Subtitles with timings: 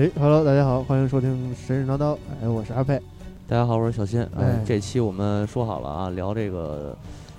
[0.00, 2.98] 哎，Hello，大家好，欢迎收听神神叨叨，哎，我是阿佩。
[3.46, 4.18] 大家好，我是小新。
[4.34, 6.96] 哎哎，这期我们说好了啊，聊这个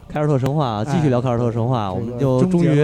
[0.07, 2.75] 凯尔特神话啊，继续哎聊凯尔特神话，这个我们就终于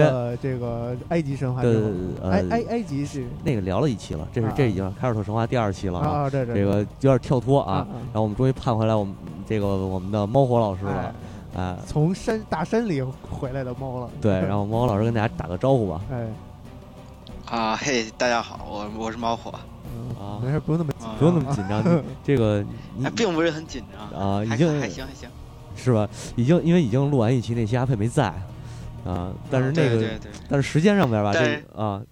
[0.42, 1.76] 这个埃及神话对
[2.24, 7.86] 埃埃埃及是那个聊了一期了，这是啊这已经凯尔特神话第二期了啊啊，啊，对对，这个有点跳脱啊啊。
[8.06, 9.14] 然后我们终于盼回来我们
[9.46, 11.14] 这个我们的猫火老师哎了，
[11.56, 14.10] 哎，从山大山里回来的猫了。
[14.20, 16.00] 对，然后猫火老师跟大家打个招呼吧。
[16.10, 16.26] 哎，
[17.50, 19.50] 啊嘿，大家好，我我是猫火，
[19.86, 20.38] 嗯啊。
[20.44, 22.62] 没事，不用那么紧啊不用那么紧张， 你这个
[23.16, 25.28] 并不是很紧张啊已经还还行还行，
[25.74, 26.06] 是吧？
[26.36, 28.26] 已经因为已经录完一期，那期阿佩没在
[29.06, 32.02] 啊，但是那个对对对，但是时间上边吧，但这啊，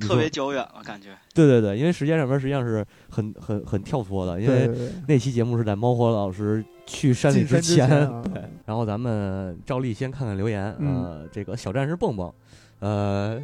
[0.00, 4.70] 特别久远了感觉，对对对，因为时间上边实际上是很很很跳脱的，因为
[5.06, 8.22] 那期节目是在猫火老师去山里之前，前啊。
[8.32, 11.04] 对，然后咱们照例先看看留言，嗯。
[11.04, 12.32] 呃，这个小战士蹦蹦，
[12.78, 13.38] 呃，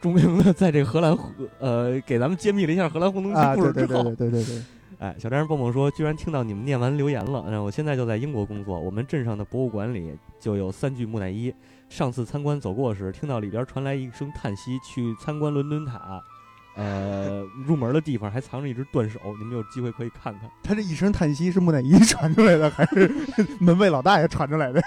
[0.00, 1.16] 著名的在这个荷兰
[1.58, 4.62] 呃给咱们揭秘了一下荷兰红灯啊，区故事之后，对对对对对对对，
[4.98, 11.52] 哎，小战士蹦蹦说，居然听到你们念完留言了，嗯，我现在就在英国工作，我们镇上的博物馆里就有三具木乃伊。
[11.88, 14.78] 上次参观走过时，听到里边传来一声叹息。
[14.78, 16.22] 去参观伦敦塔，
[16.76, 20.48] 呃，入门的地方还藏着一只断手，你们有机会可以看看。
[20.62, 23.10] 他这一声叹息是木乃伊传出来的，还是
[23.58, 24.80] 门卫老大爷传出来的？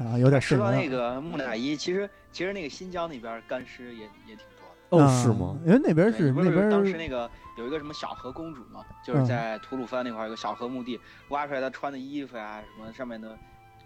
[0.00, 5.04] 啊，有点事说到那个木乃伊，其实其实那个新疆那边干尸也也挺多的。
[5.04, 5.56] 哦，啊是吗？？
[5.64, 10.98] 因为那边是那边当时那个有一个什么小河公主嘛，就是嗯在吐鲁番那块有个小河墓地，
[11.28, 13.36] 挖出来她穿的衣服呀、什么上面的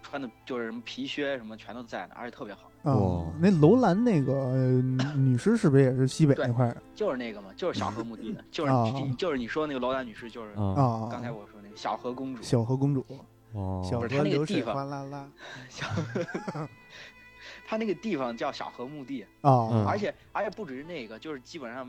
[0.01, 4.81] 穿的就是什么皮靴什么全都在呢，而且特别好，哦，那楼兰那个呃
[5.15, 8.85] 女尸是不是也是西北对那块儿就是那个嘛，就是小河墓地的，就是、啊
[9.17, 11.09] 就是你说那个楼兰女尸，就是啊，啊？
[11.11, 13.05] 刚才我说那个小河公主，小河公主，
[13.55, 15.27] 哦，小河不是它那个流水地方哗啦啦
[15.69, 15.87] 小，
[17.67, 21.87] 他那个地方叫小河墓地，啊嗯，而且而且不只是那个，就是基本上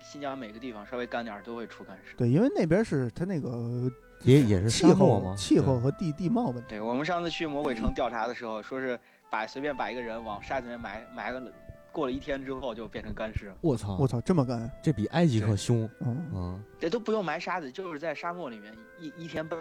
[0.00, 2.16] 新疆每个地方稍微干点儿都会出干尸。
[2.16, 3.90] 对，因为那边是它那个
[4.22, 5.30] 也也是气沙漠吗？
[5.30, 6.64] 候气候和地地貌问题。
[6.68, 8.98] 对我们上次去魔鬼城调查的时候，说是
[9.30, 11.52] 把随便把一个人往沙子里面埋埋个，
[11.90, 14.70] 过了一天之后就变成干尸，我操我操，这么干？
[14.82, 15.88] 这比埃及可凶。
[16.00, 19.58] 嗯，嗯，这都不用埋沙子，就是在沙漠里面一一天半，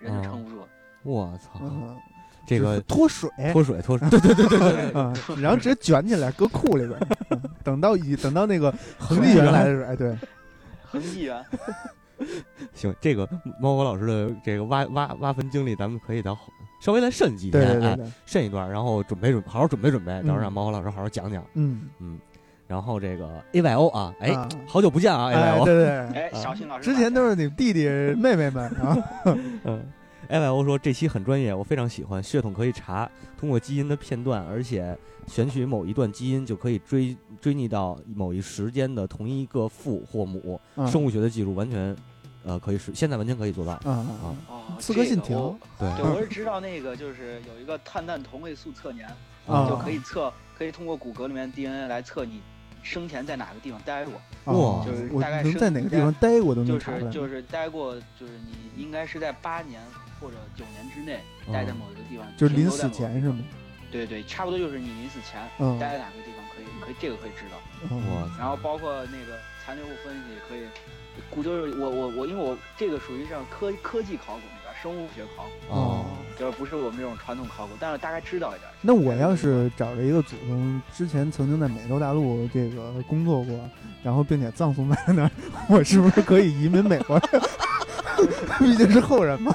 [0.00, 0.66] 人就撑不住。
[1.02, 1.96] 我操，嗯，
[2.46, 4.58] 这个脱水，脱水脱水， 对对对对
[4.92, 6.98] 对 然后直接卷起来搁库里边
[7.62, 10.16] 等到一等到那个恒地原来的时候，哎，对，
[10.84, 11.44] 恒毅员，
[12.74, 13.28] 行，这个
[13.60, 20.42] 猫火老师的这个挖挖挖坟经历，咱们可以到后稍微再慎几天，哎，对对对对，慎一段，然后准备准好好准备准备，到时候嗯。
[20.42, 21.44] 让猫火老师好好讲讲。
[21.54, 22.18] 嗯，嗯，
[22.66, 27.86] 然后这个 A Y O 啊，哎啊，好久不见啊，A 哎，Y O，对对哎，小新老师，之前都是你弟弟
[28.16, 28.96] 妹妹们啊，
[29.64, 29.84] 嗯
[30.28, 34.96] ，A Y O 说这期很专业，我非常喜欢，血统可以查，通过基因的片段，而且
[35.26, 40.86] 选取某一段基因就可以追追逆到某一时间的同一个父或母，嗯。
[40.86, 41.96] 生物学的技术完全，
[42.44, 43.72] 呃，可以是现在完全可以做到。
[43.72, 45.96] 啊啊，哦，刺客信这个条我 对。
[45.96, 49.06] 对，我是知道那个就是有一个碳氮同位素测年，
[49.46, 49.68] 啊。
[49.68, 52.40] 就可以测，可以通过骨骼里面 DNA 来测你
[52.82, 54.14] 生前在哪个地方待过。
[54.44, 59.80] 哦哇就是我能大概是在哪个地方待过都能就查出来，是就是待过，就是你应该是在八年
[60.20, 61.20] 或者九年之内
[61.52, 63.38] 待在某一个地方，哦就是临死停留在某个前是吗？
[63.90, 67.56] 对对，差不多就是你临死前嗯，待在哪个地方可以，可以这个可以知道。
[67.90, 70.68] 嗯然后包括那个残留物分析也可以，
[71.30, 74.40] 估就是我我我，因为我这个属于像科科技考古
[74.82, 76.06] 生物学考古，哦，
[76.38, 78.70] 就是不是我们这种传统考古，但是大概知道一点。
[78.80, 83.58] 那我要是找着一个祖宗，之前曾经在美洲大陆这个工作过，
[84.02, 85.30] 然后并且葬送在那儿，
[85.68, 87.20] 我是不是可以移民美国？
[88.58, 89.54] 毕竟是后人嘛。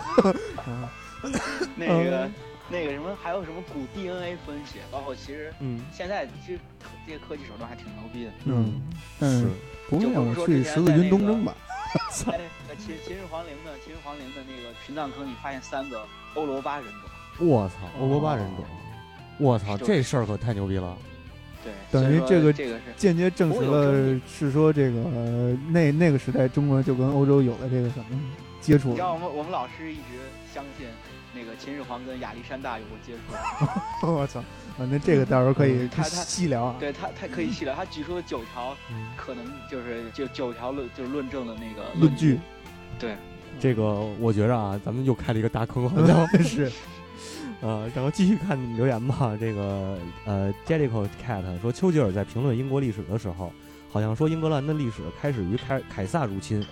[0.57, 0.89] 啊
[1.75, 2.29] 那个
[2.69, 6.59] 那个什么，还有什么古 DNA 分析，包括其实嗯，现在其实
[7.05, 8.31] 这些科技手段还挺牛逼的。
[8.45, 8.81] 嗯，
[9.19, 9.47] 但是是
[9.89, 11.55] 不会让我去十字军东征吧？
[12.09, 16.05] 在那秦秦始皇陵的秦始皇陵的那个殉葬坑里发现三个
[16.35, 18.65] 欧罗巴人种，我操，欧罗巴人种，
[19.39, 20.97] 我操，这事儿可太牛逼了。
[21.63, 28.05] 对，等于这个这个是间接证实了是说这个呃那那个时代中国就跟欧洲有了这个什么
[28.59, 30.19] 接触你知道我们我们老师一直
[30.53, 30.87] 相信
[31.35, 34.39] 那个秦始皇跟亚历山大有过接触， 我操！
[34.77, 36.75] 啊，那这个到时候可以嗯他他细聊啊。
[36.79, 42.39] 对他他可以细聊，他举出了九条嗯，可能就是就九条论就是论证的那个论据，
[42.99, 43.15] 对，
[43.59, 43.83] 这个
[44.19, 46.71] 我觉着啊，咱们又开了一个大坑， 好像是
[47.61, 49.37] 呃，然后继续看留言吧。
[49.39, 53.53] 这个呃，Jellico Cat 说，丘吉尔在评论英国历史的时候，
[53.91, 56.65] 好像说英格兰的历史开始于凯凯撒入侵，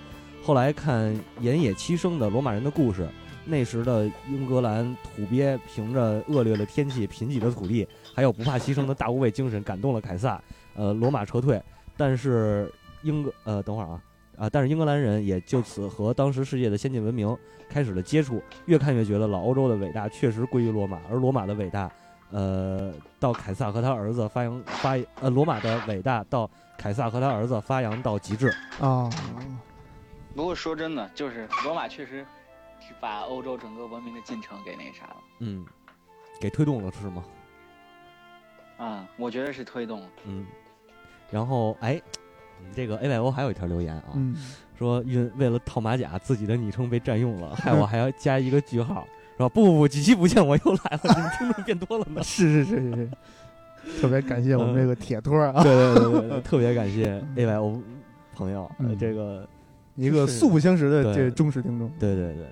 [0.43, 3.07] 后来看岩野七生的罗马人的故事，
[3.45, 10.41] 那时的英格兰土鳖凭着恶劣的天气、贫瘠的土地，还有不怕牺牲的大无畏精神，感动了凯撒。
[10.75, 11.61] 呃，罗马撤退，
[11.97, 12.71] 但是
[13.01, 14.01] 英格呃，等会儿啊
[14.37, 17.35] 啊，但是英格兰人也就此和当时世界的先进文明
[17.67, 21.91] 开始了接触，越看越觉得老欧洲的伟大确实归于罗马，而罗马的伟大，
[22.31, 28.49] 呃，到凯撒和他儿子发扬发呃，罗马的伟大到凯撒和他儿子发扬到极致。
[28.79, 29.09] 啊，
[30.33, 32.25] 不过说真的，就是罗马确实
[32.81, 35.17] 是把欧洲整个文明的进程给那啥了。
[35.39, 35.65] 嗯，
[36.39, 37.23] 给推动了是吗？
[38.77, 40.07] 啊、我觉得是推动了。
[40.25, 40.45] 嗯，
[41.29, 42.01] 然后哎，
[42.59, 44.35] 你这个 A Y O 还有一条留言啊，嗯，
[44.75, 49.07] 说运为了套马甲，自己的昵称被占用了，害我 还要加一个句号，
[49.37, 49.49] 是吧？
[49.49, 52.21] 不不不，几期不见我又来了，你们听众变多了呢。
[52.25, 52.95] 是是是是
[53.85, 57.79] 是，特别感谢我们这个铁托啊，对对对对对， 特别感谢 A Y O
[58.33, 58.69] 朋友，
[58.99, 59.47] 这个
[59.95, 61.87] 一个素不相识的对这忠实听众。
[61.99, 62.47] 对对对，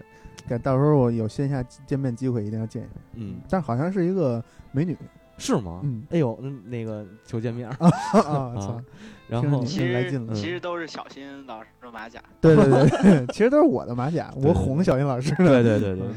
[0.49, 2.91] 感到时候我有线下见面机会，一定要见一下。
[3.13, 4.97] 嗯，但好像是一个美女
[5.37, 5.79] 是吗？
[5.83, 7.87] 嗯哎呦，那那个求见面儿， 啊
[8.19, 8.55] 啊！
[8.59, 8.81] 操，
[9.29, 12.19] 然后你其实来劲了其实都是小新老师的马甲。
[12.41, 15.45] 对对对对， 其实都是我的马甲，我哄小新老师的。
[15.47, 16.07] 对对对对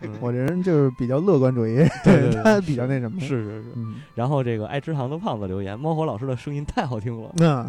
[0.00, 3.20] 对，嗯我这人就是比较乐观主义，对他比较那什么。
[3.20, 3.72] 是是是。
[3.76, 7.62] 嗯，然后这个爱吃糖的胖子留言，猫火老师的声音太好听了，那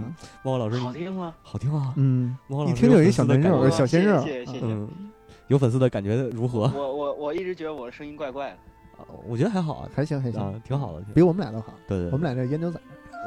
[0.43, 1.33] 猫火老师好听吗？
[1.41, 4.21] 好听啊，嗯，猫火老师一听就有一小粉丝的感觉嫩肉，小鲜肉。
[4.21, 4.87] 谢谢谢谢。
[5.51, 6.71] 嗯，有粉丝的感觉如何？
[6.75, 8.53] 我我我一直觉得我的声音怪怪的。
[8.97, 11.73] 啊我觉得还好啊，还行还啊行，，挺好的，比我们俩都好。
[11.87, 12.79] 对对，对我们俩这研究仔，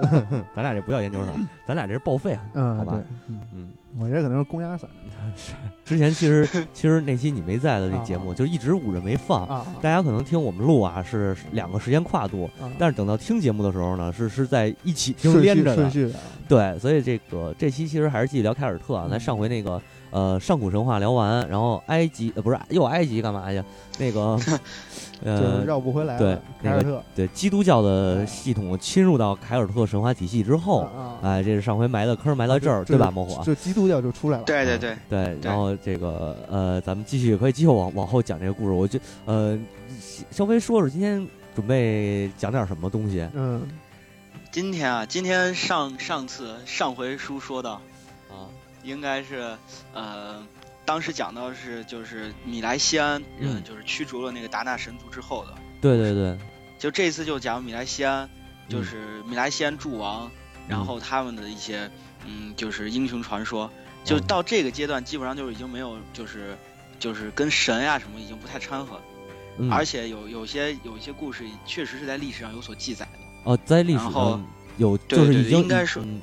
[0.55, 3.69] 咱俩这不叫研究生，咱俩这是报废啊，嗯，好吧，嗯，嗯，
[3.99, 4.85] 我这可能是公鸭嗓
[5.85, 9.45] 之前其实其实那期你没在的那节目，就一直捂着没放。
[9.47, 15.91] 啊大家可能听我们录啊是两个时间跨度，啊，但是等到听节目的时候呢，是是在一起听连着的，
[16.49, 19.09] 对，所以这个这期其实还是继续聊凯尔特啊。
[19.11, 19.81] 咱上回那个
[20.15, 23.63] 呃上古神话聊完，然后埃及呃不是又埃及干嘛去？
[23.99, 24.39] 那个
[25.25, 26.19] 就是呃绕不回来了。
[26.19, 33.11] 对那个凯尔特对基督教的系统侵入到凯尔特神话体系之后，啊，哎，这是上回埋的坑埋到这儿，就对吧？
[33.11, 33.43] 魔火。
[33.45, 34.45] 就基督教就出来了。
[34.45, 38.73] 对对对，对，然后这个呃，咱们继续可以继续往往后讲这个故事。
[38.73, 39.59] 我就呃，
[40.31, 43.63] 稍微说说今天准备讲点什么东西嗯
[44.53, 47.83] 今天啊，今天上上次上回书说到，啊？
[48.85, 49.57] 应该是
[49.93, 50.47] 呃，
[50.85, 53.65] 当时讲到是就是米莱西安人嗯。
[53.65, 56.39] 就是驱逐了那个达纳神族之后的，对对对，
[56.79, 58.29] 就这次就讲米莱西安，
[58.69, 60.31] 就嗯是米莱西安诸王，
[60.69, 61.91] 然后他们的一些
[62.27, 63.71] 嗯，就是英雄传说，
[64.05, 66.57] 就嗯到这个阶段基本上就是已经没有就是
[66.99, 69.03] 就是跟神呀、什么已经不太掺和了，
[69.59, 73.19] 嗯，而且有有些有一些故事确实是在历史上有所记载的。
[73.45, 74.43] 哦，在历史上
[74.79, 76.21] 有对对对就是已经应该是嗯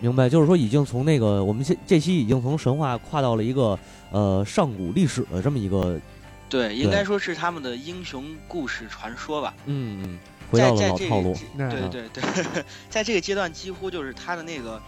[0.00, 3.78] 明白，就是说已经从那个我们这这期已经从神话跨到了一个
[4.10, 6.00] 呃上古历史的这么一个
[6.48, 9.54] 对，应该说是他们的英雄故事传说吧。
[9.66, 10.18] 嗯嗯，
[10.50, 14.80] 回到了在在这老套路个，对对对，在这个阶段几乎就是他的那个，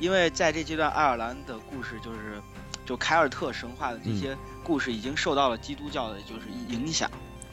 [0.00, 2.40] 因为在这阶段爱尔兰的故事就是，
[2.84, 7.10] 就凯尔特神话的这嗯些故事已经受到了基督教的就是影响，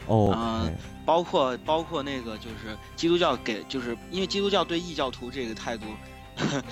[0.08, 0.74] 哦嗯，哎
[1.06, 5.86] 包括包括那个就是基督教给就是因为基督教对异教徒这个态度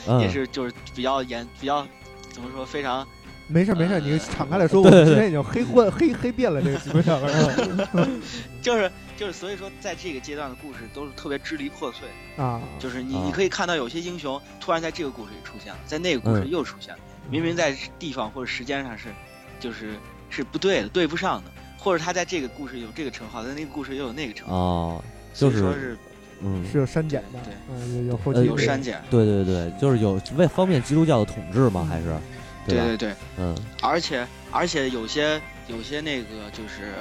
[0.07, 0.19] 嗯。
[0.21, 1.85] 也是就是比较严比较
[2.31, 3.07] 怎么说非常
[3.47, 8.07] 没事没事，呃你敞开来说， 我们今天已经黑混黑黑遍了这个基督教了
[8.61, 12.07] 就是就是所以说在这个阶段的故事都是特别支离破碎。
[12.43, 16.49] 啊，就是你啊你可以看到有些英雄突然在这个故事里出现了，在那个故事嗯。
[16.49, 16.99] 又出现了，
[17.29, 19.09] 明明在地方或者时间上是，
[19.59, 19.95] 就是
[20.29, 25.97] 是不对的，对不上的，或者他在这个故事有这个称号，在那个故事又有那个称号，哦，就是说是
[26.41, 29.01] 嗯是有删减的，对嗯，有有后呃期有删减。
[29.09, 32.15] 对对对，就是有为方便基督教的统治嘛，还是？
[32.67, 36.93] 对对对，嗯而且而且有些有些那个就是，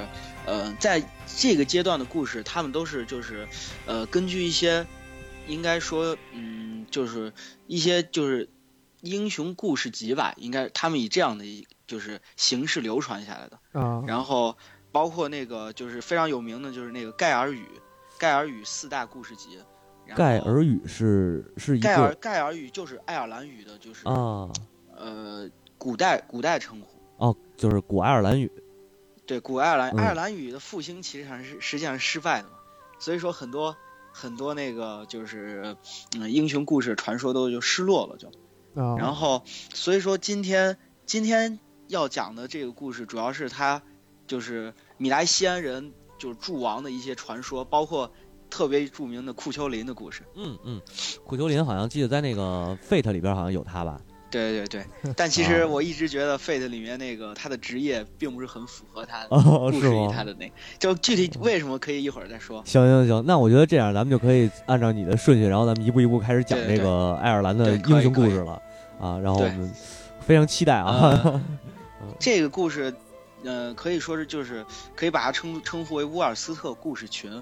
[0.45, 1.03] 呃，在
[1.37, 3.47] 这个阶段的故事，他们都是就是，
[3.85, 4.87] 呃，根据一些，
[5.47, 7.31] 应该说，嗯，就是
[7.67, 8.49] 一些就是
[9.01, 13.79] 英雄故事集吧，应该他们以这样的一就是形式流传下来的。
[13.79, 14.57] 啊，然后
[14.91, 17.67] 包括那个就是非常有名的，就是那个盖尔语，
[18.19, 19.57] 盖尔语四大故事集。
[20.13, 24.49] 盖尔语是是一盖尔盖尔语就是爱尔兰语的，就是、啊。
[24.93, 26.99] 呃古代古代称呼。
[27.15, 28.51] 哦，就是古爱尔兰语。
[29.25, 29.97] 对，古爱尔兰、嗯。
[29.97, 32.55] 爱尔兰语的复兴其实上是实际上是失败的嘛，
[32.99, 33.77] 所以说很多
[34.11, 35.77] 很多那个就是
[36.17, 38.27] 嗯英雄故事传说都就失落了就，
[38.81, 41.57] 啊，然后所以说今天今天
[41.87, 43.81] 要讲的这个故事主要是他
[44.27, 48.11] 就是米莱西安人就是诸王的一些传说，包括
[48.49, 50.21] 特别著名的库丘林的故事。
[50.35, 50.79] 嗯嗯，
[51.25, 53.99] 库丘林好像记得在那个 Fate 里边好像有他吧？
[54.31, 54.85] 对对对，
[55.17, 60.07] 但其实我一直觉得 Fate 里面那个他的职业并不是很符合他的哦，故事里？
[60.13, 62.61] 他的那，就具体为什么可以一会儿再说。
[62.63, 68.61] 行行行，那我觉得这样，咱们就可以按照你的顺序，然后咱们一步一步开始讲这个爱尔兰的英雄故事了。
[69.01, 69.71] 啊，然后我们
[70.19, 71.19] 非常期待啊。
[71.23, 71.41] 呃
[72.19, 72.93] 这个故事，
[73.43, 74.65] 呃，可以说是就是
[74.95, 77.41] 可以把它称称呼为乌尔斯特故事群，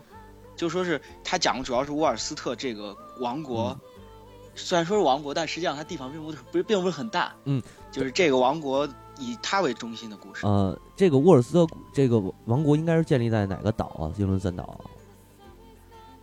[0.56, 3.80] 就说是他讲的主要是乌尔斯特这个王国，嗯
[4.60, 7.62] 虽然说是王国，但实际上它地方并不是不是并不是很大，嗯，
[7.92, 8.90] 就是这个王国
[9.20, 10.48] 以它为中心的故事。
[10.48, 14.10] 呃，这个乌尔斯特这个王国应该是建立在哪个岛啊？
[14.18, 14.82] 英伦三岛啊？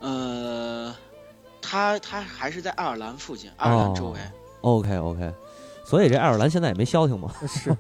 [0.00, 0.92] 呃，
[1.62, 4.18] 它它还是在爱尔兰附近，爱尔兰周围。
[4.62, 5.32] OK OK，
[5.86, 7.32] 所以这爱尔兰现在也没消停嘛。
[7.46, 7.70] 是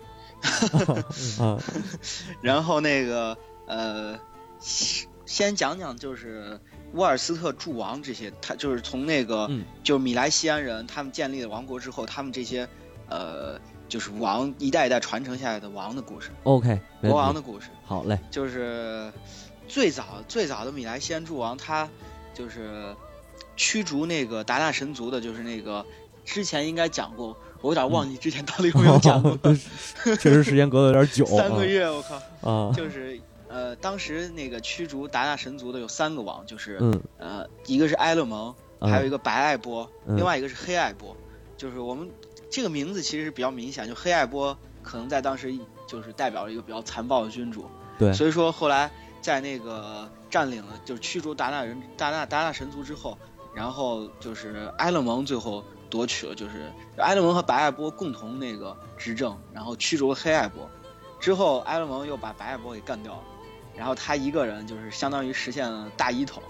[1.38, 1.58] 啊，
[2.42, 3.36] 然后那个
[3.66, 4.18] 呃，
[5.26, 6.60] 先讲讲就是
[6.92, 9.64] 沃尔斯特诸王这些，他就是从那个、嗯。
[9.82, 12.68] 就是米莱西安人他们建立了王国之后，他们这些
[13.08, 13.58] 呃
[13.88, 18.18] 就是王一代一代传承下来的王的故事，OK，国王的故事，好嘞。
[18.30, 19.12] 就是
[19.68, 21.88] 最早最早的米莱西安诸王，他
[22.32, 22.94] 就是
[23.56, 25.84] 驱逐那个达纳神族的，就是那个
[26.24, 29.56] 之前应该讲过，我有点忘记之前到底有没有讲过， 对
[30.18, 31.24] 确实时间隔得有点久。
[31.24, 32.16] 三个月我靠。
[32.46, 33.18] 啊，就是
[33.48, 41.16] 呃，当时那个驱逐达纳神族的有三个王，就是、嗯，呃，一个是埃勒蒙，嗯还有一个白艾波，嗯另外一个是黑艾波。
[41.56, 42.06] 就是我们
[42.50, 45.50] 这个名字其实是比较明显，就黑艾波可能在当时
[45.86, 47.64] 就是代表了一个比较残暴的君主，
[47.98, 48.90] 对所以说后来
[49.22, 53.16] 在那个占领了就是驱逐达纳人达纳达纳神族之后，
[53.54, 60.68] 然后就是埃勒蒙最后夺取了，就是埃勒蒙和白艾波共同那个执政，然后驱逐了黑艾波。
[61.20, 63.22] 之后埃勒蒙又把白艾波给干掉了，
[63.76, 66.42] 然后他一个人就是相当于实现了大一统，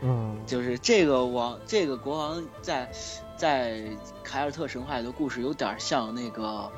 [0.00, 2.90] 嗯，就是这个王这个国王在
[3.36, 3.82] 在
[4.24, 6.70] 凯尔特神话里的故事有点像那个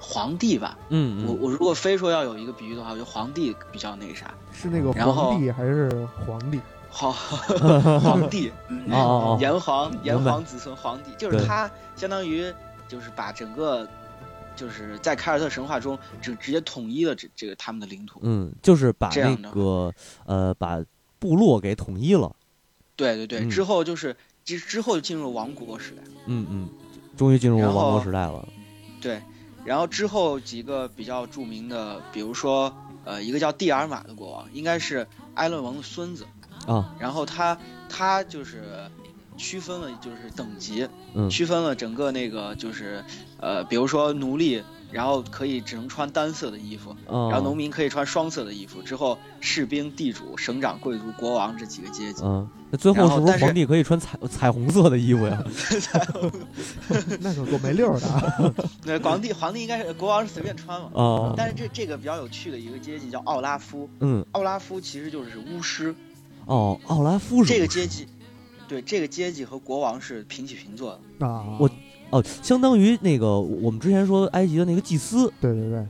[0.00, 0.76] 皇帝吧。
[0.88, 6.58] 嗯嗯，我我如果非说要有一个比喻的话，我觉得皇帝比较那个啥，是那个皇帝还是皇帝？
[6.90, 7.12] 皇
[8.00, 8.50] 皇帝，
[8.88, 12.52] 哦哦哦，炎黄炎黄子孙皇帝，就是他相当于
[12.88, 13.88] 就是把整个
[14.56, 18.18] 就是在凯尔特神话中直直接统一了这这个他们的领土。
[18.22, 19.94] 嗯，就是把那这个
[20.26, 20.82] 呃，把
[21.18, 22.34] 部落给统一了。
[22.96, 26.02] 对对对，嗯之后就是之之后就进入王国时代。
[26.26, 26.68] 嗯嗯，
[27.16, 28.46] 终于进入王国时代了。
[29.00, 29.22] 对，
[29.64, 36.26] 然后之后几个比较著名的，比如说呃，一个叫蒂尔玛的国王，应该是埃勒王的孙子。
[36.66, 37.56] 啊，然后他
[37.88, 38.62] 他就是
[39.36, 43.02] 区分了就是等级，嗯区分了整个那个就是
[43.38, 44.62] 呃，比如说奴隶，
[44.92, 52.22] 然后可以只能穿单色的衣服，哦，然后农民可以穿双色的衣服，之后士兵、地主、省长、贵族、国王这几个阶级。
[52.22, 55.42] 嗯，那最后但是是不是皇帝可以穿彩 彩虹色的衣服呀？
[57.20, 58.54] 那可够没溜儿的啊。
[58.84, 60.90] 那皇帝皇帝应该是国王是随便穿嘛。
[60.94, 65.94] 啊，但是这这个比较有趣的一个阶级叫奥拉夫，嗯，奥拉夫其实就是巫师，
[66.50, 68.08] 哦，奥拉夫是这个阶级，
[68.66, 71.24] 对这个阶级和国王是平起平坐的。
[71.24, 71.70] 啊，我
[72.10, 75.32] 哦，相当于那个我们之前说埃及的那个祭司。
[75.40, 75.86] 对对对，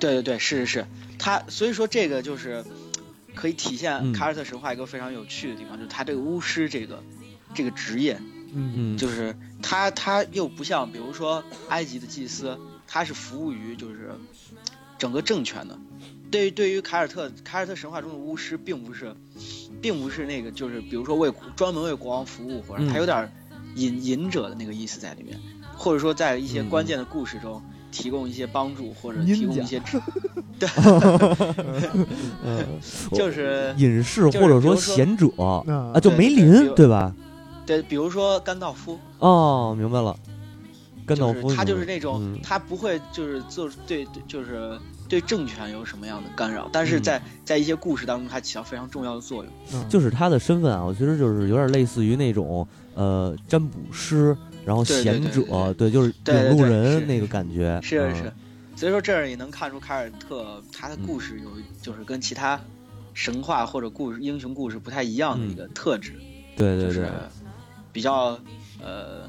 [0.00, 0.86] 对对对，是是是，
[1.18, 2.64] 他所以说这个就是
[3.34, 7.02] 可以体嗯现凯尔特神话一个非常有趣的地方，就是他这个巫师这个
[7.52, 8.18] 这个职业，
[8.54, 14.12] 嗯嗯，就是他他又不像比如说埃及的祭司，他是服务于就是
[14.96, 15.78] 整个政权的。
[16.32, 19.14] 对于对于凯尔特凯尔特神话中的巫师，并不是
[19.82, 22.88] 并不是那个就是比如说为专门为国王服务，或者嗯。
[22.88, 23.30] 他有点
[23.76, 25.38] 隐隐者的那个意思在里面，
[25.76, 26.68] 或者说在一些嗯。
[26.70, 27.62] 关键的故事中
[27.92, 30.00] 提供一些帮助，或者提供一些指
[32.42, 32.66] 嗯，
[33.12, 35.62] 就是隐士或者说贤者啊
[35.92, 37.14] 啊，就对梅林对吧？
[37.66, 40.16] 对，比如说甘道夫，哦，明白了，
[41.04, 42.38] 甘道夫他就是那种、嗯。
[42.42, 44.78] 他不会就是做对对就是
[45.12, 47.02] 对政权有什么样的干扰，但是嗯。
[47.02, 49.52] 在、在一些故事当中，它起到非常重要的作用。
[49.74, 49.86] 嗯。
[49.86, 58.32] 就是他的身份啊，我觉得就是有点类似于那种呃占卜师，然后对对对贤者，对对，就是领路人那个感觉，是是是，
[58.74, 61.50] 所以说这儿也能看出凯尔特他的故事有、
[61.82, 62.58] 就是跟其他
[63.12, 66.22] 神话或者故事英雄故事不太一样的一个特质，就是
[66.56, 67.06] 对对对，
[67.92, 68.38] 比较
[68.80, 69.28] 呃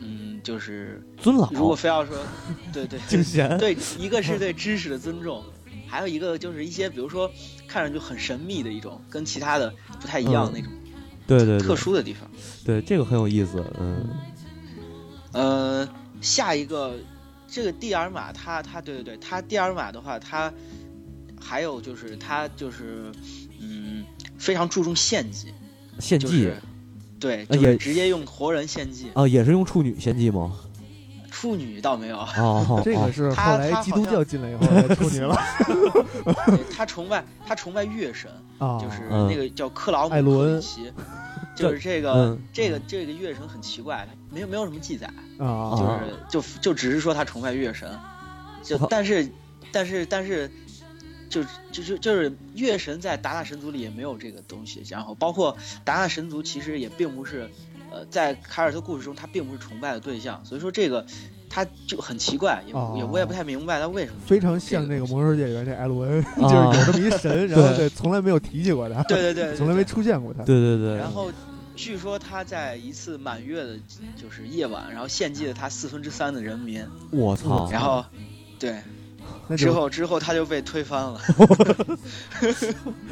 [0.00, 2.16] 嗯就是尊老如果非要说
[2.72, 2.98] 对对。
[3.08, 5.42] 敬贤，对，一个是对知识的尊重，
[5.86, 7.30] 还有一个就是一些比如说
[7.66, 10.70] 看上去很神秘的一种，跟其他的不太一样的那种
[11.26, 11.66] 对对对。
[11.66, 12.30] 特殊的地方。
[12.64, 14.08] 对，这个很有意思，嗯。
[15.32, 15.88] 呃，
[16.20, 16.96] 下一个
[17.46, 20.52] 这个蒂尔玛，他他对对对，他蒂尔玛的话，他
[21.40, 23.12] 还有就是他就是
[23.60, 24.04] 嗯
[24.38, 25.52] 非常注重献祭，
[25.98, 26.56] 献祭就是
[27.18, 30.52] 对，就是直接用活人献祭，啊，也是用处女献祭吗？
[31.30, 33.12] 处女倒没有，哦，这个哦。
[33.12, 35.36] 是他后来他好像基督教进来以后处女了。
[36.74, 40.92] 他崇拜他崇拜月神，啊，就是嗯那个叫克劳姆艾伦克里奇，
[41.54, 45.06] 就是这个、嗯这个这个月神很奇怪，没有没有什么记载，
[45.38, 47.90] 啊就啊是就就只是说他崇拜月神，
[48.62, 49.28] 就但是
[49.70, 50.50] 但是但是
[51.28, 51.42] 就
[51.72, 57.50] 就就就是月神在达纳神族里也没有这个东西，然后包括达纳神族其实也并不是
[57.90, 61.04] 呃在凯尔特故事中他并不是崇拜的对象，所以说这个
[61.48, 67.76] 他就很奇怪，也、哦也我也不太明白他为什么非常像那个魔兽世界里边这艾伦， 啊就是有这么一神，然后对。
[67.76, 70.42] 对从来没有提起过他，对对对对 从来没出现过他。
[70.44, 71.30] 对对对，然后
[71.76, 73.76] 据说他在一次满月的，
[74.16, 78.04] 就是夜晚，然后献祭了他四分之三的人民，我操，然后，
[78.58, 78.82] 对，
[79.48, 81.20] 那之后之后他就被推翻了。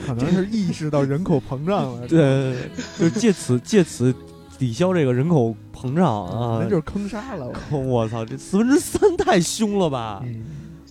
[0.06, 4.14] 可能是意识到人口膨胀了，对，就借此借此
[4.58, 6.68] 抵消这个人口膨胀啊那！
[6.68, 7.52] 就是坑杀了。
[7.70, 10.22] 我操，这四分之三太凶了吧？
[10.24, 10.44] 嗯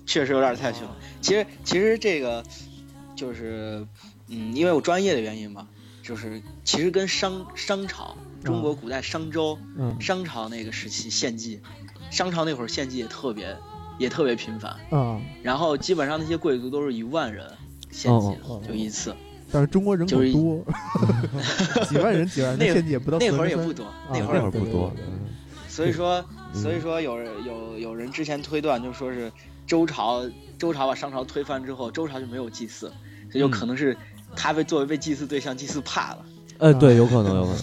[0.05, 0.81] 确实有点太凶。
[1.21, 2.43] 其实其实这个
[3.15, 3.87] 就是，
[4.27, 5.65] 嗯，因为我专业的原因嘛，
[6.03, 11.61] 就是其实跟商商朝，中国古代商周、嗯商朝那个时期献祭，
[12.11, 13.55] 商朝那会儿献祭也特别
[13.97, 17.45] 也特别频繁，啊，然后基本上那些贵族都是一万人
[17.91, 19.13] 献祭哦哦哦就一次。
[19.51, 20.63] 但是中国人口就是多，
[21.87, 22.81] 几万人几万人，那那会儿
[23.19, 24.91] 4分之也不多，啊那会儿那会儿不多
[25.67, 26.23] 所以说，
[26.53, 29.31] 嗯所以说有人有有人之前推断，就说是
[29.67, 30.23] 周朝
[30.57, 32.87] 周朝把商朝推翻之后，周朝就没有祭祀，
[33.31, 33.95] 所以有可能是
[34.35, 36.25] 他被作为被祭祀对象，祭祀怕了。
[36.57, 37.61] 呃，对，有可能，有可能。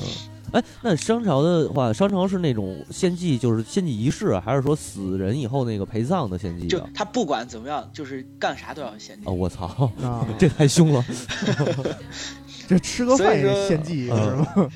[0.52, 6.68] 哎，那商朝的话，商朝是那种献祭，就是献祭仪式啊，还是说死人以后那个陪葬的献祭啊？
[6.68, 9.26] 就他不管怎么样，就是干啥都要献祭。
[9.28, 11.04] 啊，我操，啊，这太凶了。
[12.68, 14.46] 这吃个饭也献祭是嗯吗？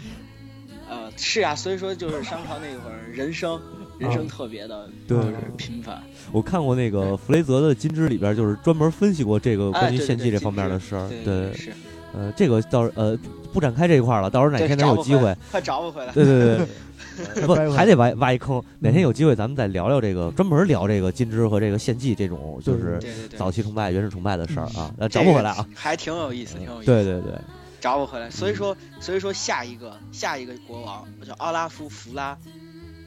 [0.90, 3.60] 呃，是啊，所以说就是商朝那会儿人生
[3.98, 6.02] 人生特别的，对就是频繁。
[6.32, 11.08] 我看过那个弗雷泽的《金枝》里边，就是专门分析过这个关于献祭这方面的事儿。
[11.08, 11.72] 对对，是，
[12.16, 13.18] 呃，这个倒是呃
[13.53, 16.12] 不展开这一块儿了，到时候哪天咱有机会快找我回来。
[16.12, 16.66] 对对对。
[17.46, 18.61] 不还得挖挖一坑。
[18.81, 23.00] 哪天有机会，咱们再聊聊这个，专门聊这个金枝和这个献祭这种，就是
[23.37, 24.92] 早期崇拜、原始崇拜的事儿啊。
[24.98, 25.64] 呃，找不回来啊。
[25.77, 26.87] 还挺有意思，挺有意思。
[26.87, 27.33] 对对对，
[27.81, 28.29] 找我回来。
[28.31, 32.37] 所以说，所以说下一个下一个国王叫奥拉夫弗拉，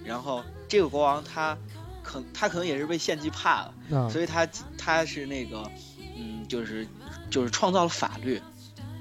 [0.06, 1.58] 然后这个国王他
[2.02, 5.70] 可他可能也是被献祭怕了，啊所以他他是那个
[6.18, 6.88] 嗯，就是
[7.30, 8.42] 就是创造了法律，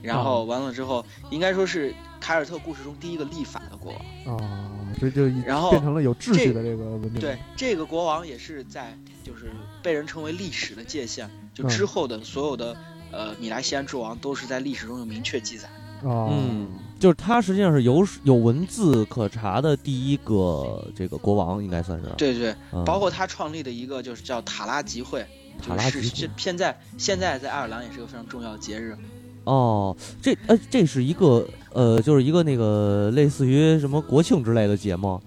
[0.03, 4.37] 然后完了之后，应该说是凯尔特故事中第一个立法的国王。
[4.37, 7.21] 哦，这就然后变成了有秩序这的这个文明。
[7.21, 9.51] 对，这个国王也是在就是
[9.83, 12.77] 被人称为历史的界限，就嗯之后的所有的。
[13.13, 15.69] 呃，米莱西安之王都是在历史中有明确记载。
[16.03, 22.07] 哦，嗯，就是他实际上是有有文字可查的第一个这个国王，应该算是。
[22.19, 25.25] 对对，嗯包括他创立的一个就是叫塔拉集会，
[25.63, 28.99] 塔拉集会就是是现在现在在爱尔兰也是个非常重要的节日。
[29.47, 35.21] 哦，这呃，这是一个呃，就是一个那个类似于什么国庆之类的节目。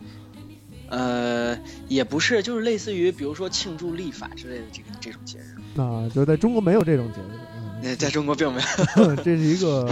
[0.90, 7.40] 呃，也不是，就是类似于比如说庆祝立法之类的这个这种节日，啊，就是在中国没有这种节日。
[7.56, 8.62] 嗯那在中国并没
[8.98, 9.16] 有。
[9.24, 9.90] 这是一个，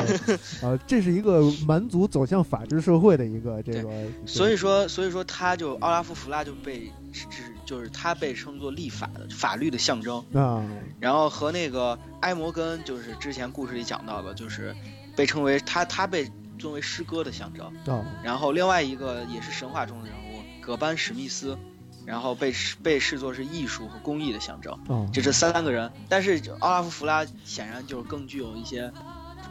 [0.62, 3.90] 呃，这是一个蛮族走向法治社会的一个这个，
[4.26, 7.26] 所以说，所以说他就奥拉夫弗拉就被是
[7.67, 10.65] 就是他被称作立法的法律的象征，啊，
[11.01, 14.73] 然后和那个埃摩根就是之前故事里讲到的，就是
[15.17, 17.67] 被称为他他被尊为诗歌的象征。
[17.93, 21.58] 啊，然后另外一个也是神话中的人物葛班史密斯，
[22.06, 25.91] 然后被视被视作是艺术和工艺的象征，啊，就这三个人。
[26.08, 28.89] 但是奥拉夫弗拉显然就是更具有一些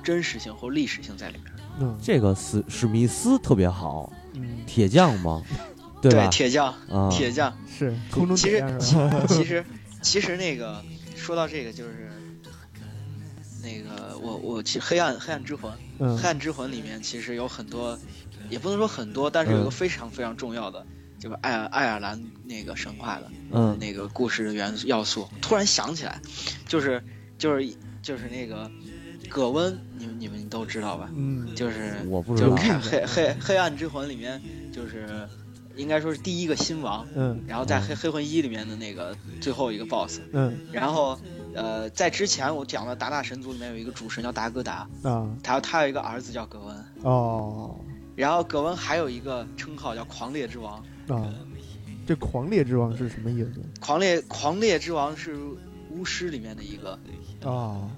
[0.03, 1.53] 真实性或历史性在里面。
[1.79, 5.43] 嗯这个史史密斯特别好，嗯，铁匠嘛，
[6.11, 6.27] 对吧？
[6.29, 7.57] 铁匠，啊，铁匠。
[7.79, 8.65] 是空中 其实？
[9.29, 9.65] 其实
[10.03, 10.83] 其实那个
[11.15, 12.11] 说到这个就是。
[13.63, 17.99] 那个我我其实黑暗黑暗之魂，嗯黑暗之魂里面其实有很多，
[18.49, 20.87] 也不能说很多，但是有一个嗯非常非常重要的，
[21.19, 25.29] 就是爱尔爱尔兰那个神话的，嗯那个故事的元素要素。
[25.43, 26.21] 突然想起来，
[26.69, 27.03] 就是
[27.39, 27.69] 就是
[28.03, 28.71] 就是那个
[29.29, 31.11] 葛温，你们你们都知道吧？
[31.17, 34.41] 嗯，就是我不知道就是看黑黑黑暗之魂里面，
[34.73, 35.29] 就是
[35.77, 37.43] 应该说是第一个新王，嗯。
[37.47, 40.59] 然后在黑黑魂一里面的那个最后一个 BOSS，嗯。
[40.73, 41.19] 然后
[41.55, 45.29] 呃在之前我讲的达纳神族里面有一个主神叫达格达，啊。
[45.43, 47.77] 他他有一个儿子叫格温，哦。
[48.15, 51.29] 然后格温还有一个称号叫狂烈之王，啊，
[52.07, 53.61] 这狂烈之王是什么意思？
[53.79, 55.37] 狂烈狂烈之王是
[55.91, 56.99] 巫师里面的一个，
[57.45, 57.91] 啊？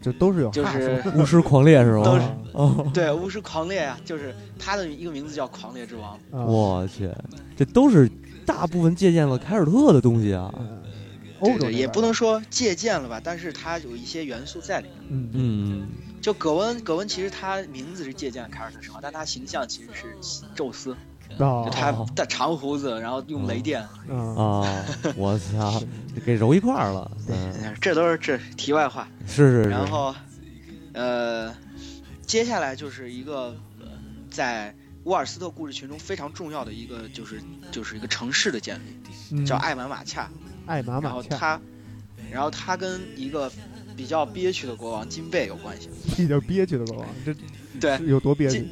[0.00, 2.04] 这都是有就是 巫师狂猎是吗？
[2.04, 6.12] 都是 哦，对巫师狂猎啊、就是他的一个名字叫狂猎之王。
[6.30, 7.10] 啊我去，
[7.56, 8.10] 这都是
[8.46, 10.52] 大部分借鉴了凯尔特的东西啊。
[11.40, 14.96] 欧洲也不能说借鉴了吧，但是它有一些元素在里面。
[15.08, 15.88] 嗯嗯，
[16.20, 20.94] 就葛温，葛温其实他名字是借鉴了凯尔特神话，但他形象其实是宙斯，
[21.44, 24.84] 哦就他的长胡子，然后用雷电，嗯啊，
[25.16, 25.82] 我操，
[26.24, 27.10] 给揉一块儿了。
[27.28, 29.08] 嗯，这都是这题外话。
[29.26, 29.70] 是是是。
[29.70, 30.14] 然后，
[30.92, 31.54] 呃，
[32.26, 33.86] 接下来就是一个呃
[34.30, 34.74] 在
[35.04, 38.96] 沃尔斯特故事群中非常重要的一个，就是就是一个城市的建立，
[39.32, 40.30] 嗯叫艾玛马恰。
[40.66, 41.60] 艾玛然马恰，后他，
[42.30, 43.50] 然后他跟一个
[43.96, 45.88] 比较憋屈的国王金贝有关系。
[46.16, 47.34] 比较憋屈的国王，这
[47.80, 48.68] 对，有多憋屈？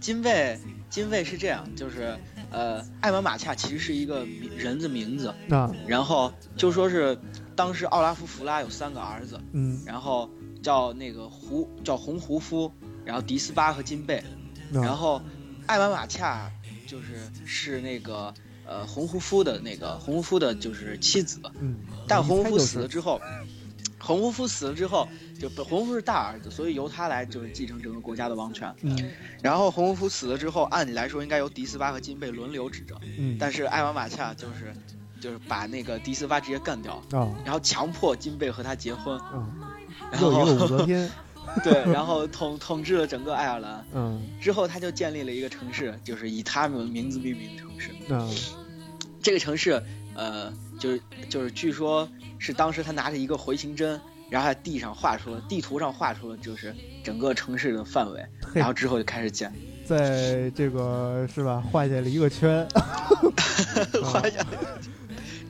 [0.00, 0.58] 金贝，
[0.92, 2.14] 金贝是这样，就是
[2.50, 7.18] 呃，艾玛马恰其实是一个人的名字，那然后就说是
[7.56, 10.30] 当时奥拉夫·弗拉有三个儿子，嗯，然后
[10.62, 12.70] 叫那个胡叫红胡夫，
[13.06, 14.22] 然后迪斯巴和金贝，
[14.70, 15.22] 那然后
[15.66, 16.50] 艾玛马恰
[16.86, 18.34] 就是是那个
[18.66, 23.18] 呃红胡夫的那个红胡夫的就是妻子，嗯，但红胡夫死了之后，
[24.02, 28.74] 红胡夫死了之后，就洪胡夫是大儿子，所以由他来就是继承整个国家的王权。
[28.82, 29.10] 嗯
[29.40, 34.74] 然后洪胡夫死了之后，按理来说应该由迪斯巴和金贝轮流执政，嗯，但是艾玛马恰就是
[35.20, 39.48] 就是把那个迪斯巴直接干掉，哦然后强迫金贝和他结婚，啊，
[40.10, 41.10] 然又一个武后则天，
[41.62, 43.84] 对，然后统统治了整个爱尔兰。
[43.94, 47.90] 嗯之后他就建立了一个城市，就是以他们名字命名的城市。
[48.08, 48.34] 嗯
[49.22, 49.80] 这个城市，
[50.14, 59.52] 呃，就是就是据说是当时他拿着一个回形针，然后在地上画出了地图上画出了就是整个城市的范围，然后之后就开始建，
[59.84, 62.66] 在这个是吧，画下了一个圈，
[64.04, 64.44] 画下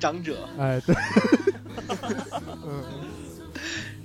[0.00, 0.48] 长者。
[0.58, 0.94] 哎对，
[2.66, 2.82] 嗯。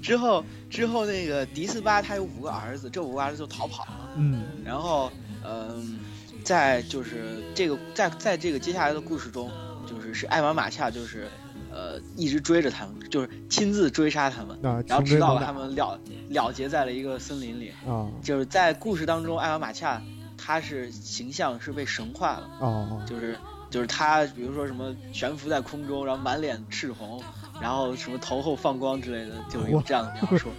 [0.01, 4.45] 之后之后那个迪斯巴他有五个儿子，这五个儿子就逃跑了，嗯。
[4.63, 5.11] 然后
[5.43, 5.99] 嗯、
[6.43, 9.51] 在就是这个在在这个接下来的故事中，
[9.87, 11.27] 就是是艾玛马恰就是
[11.71, 14.55] 呃一直追着他们，就是亲自追杀他们。
[14.65, 20.01] 啊，然后直到了他们了了结在了一个森林里，啊就是在故事当中，艾玛马恰
[20.37, 23.37] 他是形象是被神化了，哦就是
[23.69, 27.21] 就是他，比如说什么悬浮在空中，然后满脸赤红，
[27.61, 30.49] 然后什么头后放光之类的，就是有这样的描述。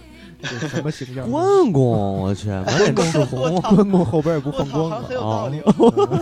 [0.41, 1.29] 这什么形象？
[1.29, 3.59] 关公，我去，满脸赤红。
[3.61, 5.61] 关公后边也不，放光的好像很有道理。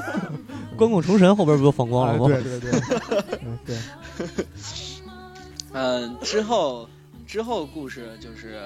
[0.78, 2.28] 关公成神后边不就放光哎了吗？
[2.28, 2.82] 对对对，
[3.44, 3.78] 嗯对，
[5.74, 6.88] 嗯， 之后
[7.26, 8.60] 之后故事就是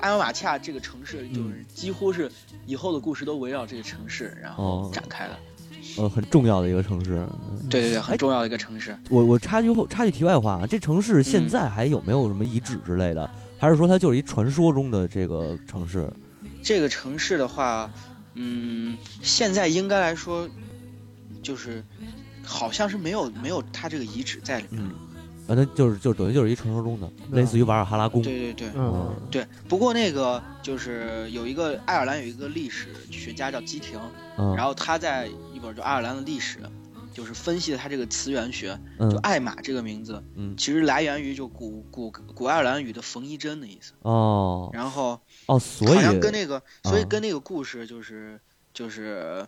[0.00, 2.30] 艾玛马恰这个城市，就是几乎是
[2.66, 5.36] 以后的故事都围绕这个城市然后哦展开的。
[5.98, 7.26] 呃，很重要的一个城市。
[7.68, 8.96] 对对对，很重要的一个城市。
[9.08, 13.30] 我我插句后插句题外话啊，这城市现在还有没有什么遗址之类的？
[13.60, 16.10] 还是说它就是一传说中的这个城市？
[16.62, 17.92] 这个城市的话，
[18.34, 20.48] 嗯，现在应该来说，
[21.42, 21.84] 就是
[22.42, 24.82] 好像是没有没有它这个遗址在里面。
[24.82, 24.88] 嗯，
[25.46, 28.22] 啊，那就是就等于就是一传说中的，类似于瓦尔哈拉宫。
[28.22, 29.46] 对对对嗯对。
[29.68, 34.00] 不过那个就是有一个爱尔兰有一个历史学家叫基廷，
[34.38, 36.60] 嗯，然后他在一本就爱尔兰的历史，
[37.12, 40.56] 就是分析了他这个词源学，就嗯艾玛这个名字，嗯。
[40.56, 43.92] 其实来源于就古古古爱尔兰语的缝衣针的意思。
[44.02, 44.70] 哦。
[44.72, 48.40] 然后哦，所以好像跟那个，所以啊跟那个故事就是
[48.72, 49.46] 就是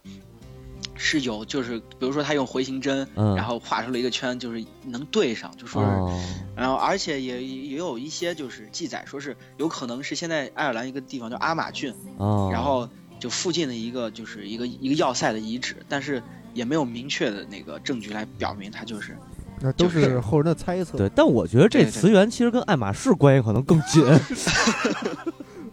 [0.97, 6.25] 是有就是，比如说他用回形针，嗯，然后画出了一个圈，就是能对上，就说是，哦。
[6.57, 16.23] 然后而且也也有一些就是记载说是有可能是现在爱尔兰一个地方叫阿马郡，哦，然后就附近的一个就是一个一个要塞的遗址，但是
[16.55, 19.17] 也没有明确的那个证据来表明他就是。
[19.61, 20.99] 那都是后人的猜测。
[20.99, 24.05] 对，但我觉得这词源其实跟爱马仕关系可能更紧。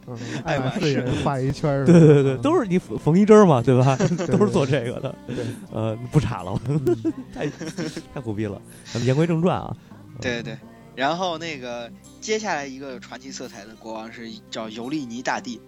[0.06, 1.86] 嗯，爱马仕画一圈儿。
[1.86, 3.96] 对对对，嗯都是你缝缝衣针嘛，对吧？
[4.30, 5.16] 都是做这个的。
[5.28, 5.38] 对，
[5.74, 6.80] 呃，不查了，嗯
[7.34, 7.48] 太
[8.14, 8.62] 太苦逼了。
[8.86, 9.76] 咱们言归正传啊。
[10.22, 10.58] 对对对。
[10.96, 11.90] 然后那个
[12.22, 15.60] 接下来一个有传奇色彩的国王是叫尤利尼大帝，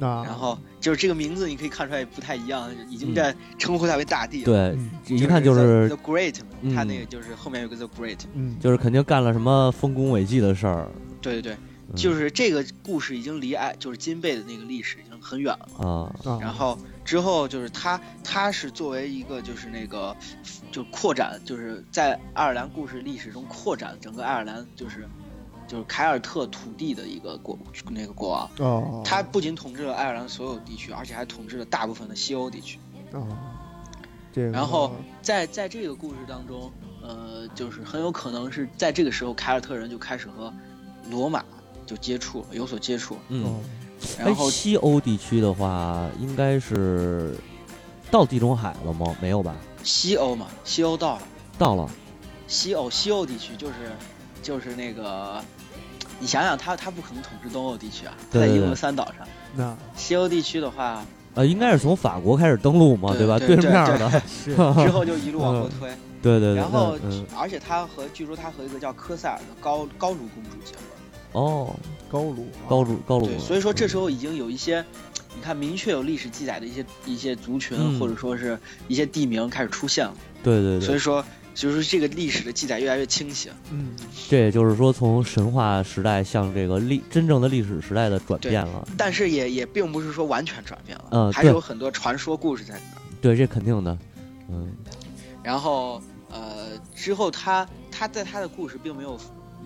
[0.00, 4.44] 那然后就是这个名字你可以看出来不太一样，已经在称呼他为大帝了。
[4.46, 4.90] 对，嗯。
[5.04, 6.74] 这一看就是 The Great，嗯。
[6.74, 8.20] 他那个就是后面有个 The Great。
[8.32, 10.88] 嗯，就是肯定干了什么丰功伟绩的事儿。
[11.20, 11.52] 对对对，
[11.88, 11.94] 嗯。
[11.94, 15.86] 就是这个故事已经离爱就是金贝的那个历史已经很远了。
[15.86, 20.16] 啊，啊，然后之后就是他，他是作为一个就是那个，
[20.72, 25.06] 就扩展，就是在爱尔兰故事历史中扩展整个爱尔兰，就是
[25.70, 27.56] 就是凯尔特土地的一个国
[27.90, 28.50] 那个国王。
[28.58, 32.80] 哦，他不仅统治了爱尔兰所有地区，而且还统治了大部分的西欧地区。
[33.12, 33.24] 哦，
[34.32, 34.90] 这个然后
[35.22, 40.52] 在在这个故事当中，呃，就是很有可能是在这个时候，凯尔特人就开始和
[41.08, 41.44] 罗马
[41.86, 43.16] 就接触了，有所接触。
[43.28, 43.62] 嗯，
[44.18, 47.36] 然后西欧地区的话，应该是
[48.10, 49.16] 到地中海了吗？
[49.20, 49.54] 没有吧？
[49.84, 51.22] 西欧嘛，西欧到了。
[51.56, 51.88] 到了。
[52.48, 53.74] 西欧西欧地区就是
[54.42, 55.40] 就是那个
[56.20, 59.26] 你想想他他不可能统治东欧地区啊，他在英伦三岛上。
[59.56, 61.04] 那西欧地区的话，
[61.34, 63.38] 呃，应该是从法国开始登陆嘛，对吧？
[63.38, 63.98] 对面对。
[63.98, 64.54] 的，是。
[64.84, 65.88] 之后就一路往后推。
[66.22, 66.56] 对对对。
[66.56, 71.42] 然后嗯，而且他和据说他和一个叫科塞尔的高高卢公主结婚。
[71.42, 71.74] 哦，
[72.10, 72.68] 高卢啊。
[72.68, 74.84] 高卢高卢对，，所以说这时候已经有一些，
[75.34, 77.98] 你看明确有历史记载的一些一些族群、嗯。
[77.98, 83.50] 或者说是一些地名开始出现了，对对对，所以说就是这个历史的记载越来越清晰。
[83.70, 83.94] 嗯。
[84.28, 88.86] 这也就是说从神话时代向这个历真正的历史时代的转变了。
[88.96, 92.94] 但是也也并不是说完全转变了，嗯还是有很多传说故事在里面。
[93.20, 93.98] 对，这肯定的，
[94.48, 94.72] 嗯。
[95.42, 99.18] 然后呃之后他他在他的故事并没有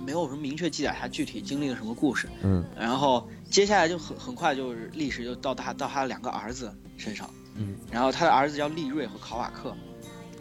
[0.04, 2.64] 没有什么明确记载他具体经历了什么故事，嗯。
[2.78, 9.74] 然后接下来就很很快就是历史就到他到他两个儿子身上，嗯，然后他的儿子叫利瑞和考瓦克。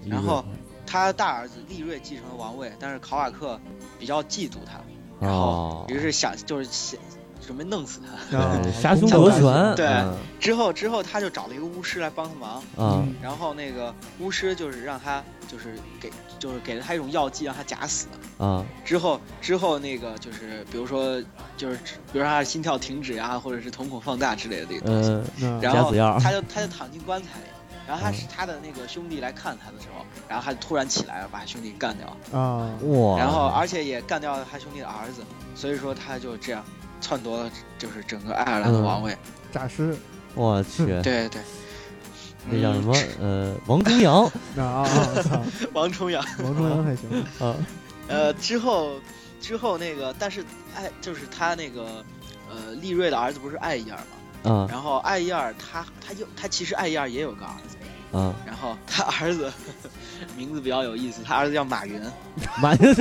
[0.06, 0.44] 然后
[0.94, 3.60] 他大儿子利瑞继承了王位，但是考瓦克
[3.98, 4.80] 比较嫉妒他，
[5.20, 7.00] 然后哦于是想就是想
[7.44, 8.72] 准备弄死他。
[8.72, 10.16] 杀兄夺权，对嗯。
[10.40, 13.02] 之后之后他就找了一个巫师来帮他忙，啊。
[13.02, 13.16] 嗯。
[13.24, 18.06] 然后那个巫师就是让他就是给就是给了他一种药剂让他假死。
[18.38, 18.64] 啊。
[18.86, 21.20] 之后之后那个就是比如说
[21.58, 25.10] 就是比如说他的心跳停止呀、或者是瞳孔放大之类的这个东西。
[25.60, 26.20] 然后假死药。
[26.20, 27.46] 他就他就躺进棺材里，
[27.88, 32.08] 然后他嗯是他的那个兄弟来看他的时候，然后他就突然起来了，把他兄弟干掉。
[32.40, 32.70] 啊。
[32.84, 35.22] 哇，然后而且也干掉了他兄弟的儿子，
[35.56, 36.64] 所以说他就这样
[37.02, 39.16] 篡夺了就是整个爱尔兰的王位。
[39.52, 39.96] 诈尸。
[40.36, 41.42] 我去，对对对，
[42.50, 42.96] 那叫什么？
[43.22, 43.54] 嗯？
[43.54, 44.32] 呃王重阳。
[44.56, 44.90] 那 啊
[45.74, 46.26] 王重阳。
[46.44, 47.10] 王重阳还行。
[47.40, 47.56] 啊。
[48.08, 48.94] 呃，之后
[49.40, 50.44] 之后那个，但是
[50.76, 52.04] 爱就是他那个
[52.50, 54.06] 呃利瑞的儿子不是艾伊尔嘛？
[54.46, 57.73] 嗯然后艾伊尔他他又他其实艾伊尔也有个儿子，
[58.14, 59.52] 啊，然后他儿子
[60.38, 62.00] 名字比较有意思，他儿子叫马云。
[62.62, 62.96] 马 云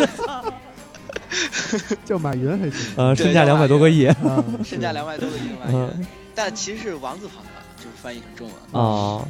[2.05, 2.95] 叫马云还行。
[2.97, 4.07] 呃对身价两百多个亿。
[4.07, 5.95] 啊， 身价两百多个亿的马嗯。
[5.99, 8.83] 云，但其实是王字旁的，就是翻译成中文。
[8.83, 9.25] 啊，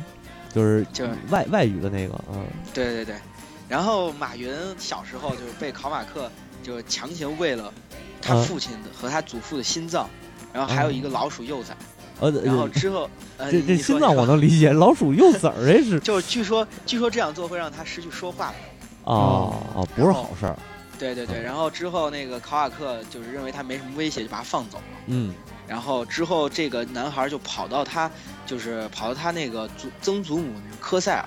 [0.54, 1.12] 就是就是。
[1.30, 2.44] 外外语的那个，嗯。
[2.74, 3.14] 对对对，
[3.68, 6.30] 然后马云小时候就是被考马克
[6.62, 7.72] 就是强行喂了
[8.20, 8.42] 他嗯。
[8.44, 10.08] 父亲的和他祖父的心脏，
[10.52, 11.74] 然后还有一个老鼠幼崽，
[12.22, 18.54] 呃，然后之后呃这这你说心脏我能理解，老鼠幼崽儿这是 就是据说据说这样做会让他失去说话。
[19.04, 20.56] 哦哦，不是好事儿，
[20.96, 24.84] 对对对，然后之后那个考瓦克就是认为他没什么威胁，就把他放走了。
[25.08, 25.34] 嗯。
[25.66, 28.08] 然后之后这个男孩就跑到他
[28.46, 31.24] 就是跑到他那个祖曾祖母那个科塞尔，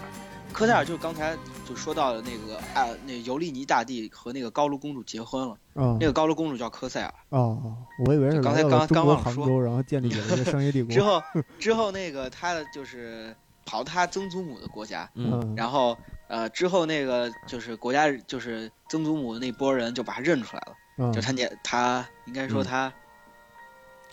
[0.53, 1.35] 科塞尔就是刚才
[1.67, 7.13] 就说到了那个啊那尤利尼大帝和那个高卢公主结婚了，啊那个高卢公主叫科塞尔。
[7.29, 7.75] 哦，
[8.05, 11.23] 我以为是刚才刚刚忘了说，然后建立了一个商业帝国 之后
[11.59, 15.97] 之后那个他的就是跑他曾祖母的国家，嗯嗯然后
[16.27, 22.93] 呃之后那个就是国家就是曾祖母那波人就把他认出来了，嗯就他年他应该说嗯他。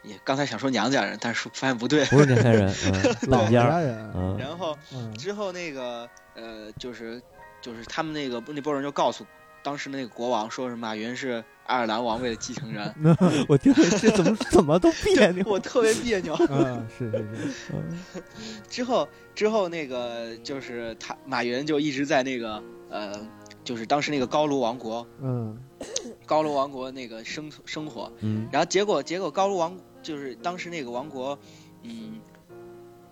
[0.05, 2.05] 也刚才想说娘家人，但是发现不对。
[2.07, 7.23] 不是娘家人，嗯， 老老家人嗯然后嗯之后那个呃，就是
[7.63, 9.25] 就是他们那个那波人就告诉
[9.63, 12.93] 当时那个国王，说是马云是爱尔兰王位的继承人。
[13.49, 16.35] 我听着这怎么 怎么都别扭，我特别别扭。
[16.51, 17.99] 啊是是是嗯
[18.69, 23.15] 之后之后那个就是他马云就一直在那个呃，
[23.65, 25.57] 就是当时那个高卢王国，嗯
[26.27, 31.39] 高卢王国那个生生活，嗯然后结果结果高卢王就是当时那个王国，
[31.85, 32.21] 嗯，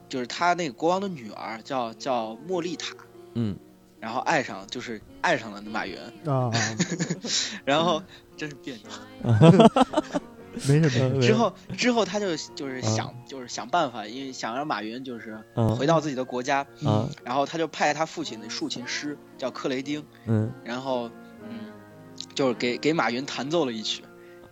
[0.09, 2.95] 就是他那个国王的女儿叫叫莫丽塔，
[3.35, 3.57] 嗯
[4.01, 6.51] 然后爱上就是爱上了马云，啊
[7.65, 8.03] 然后
[8.37, 8.89] 真是别扭。
[11.21, 17.09] 之后之后他就就是想、就是想办法，因为想让马云就是嗯回到自己的国家，啊。
[17.25, 20.53] 然后他就派他父亲的竖琴师叫克雷丁，嗯。
[20.65, 21.09] 然后
[21.49, 21.71] 嗯，
[22.35, 24.03] 就是给给马云弹奏了一曲，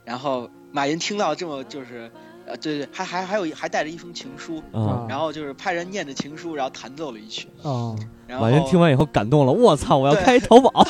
[0.05, 2.11] 然后马云听到这么就是
[2.49, 7.95] 呃对对，还还还有还带着一封情书，啊，然后就是派人念着情书，然后弹奏了一曲，啊
[8.27, 10.87] 然后马云听完以后感动了，我操，我要对开淘宝，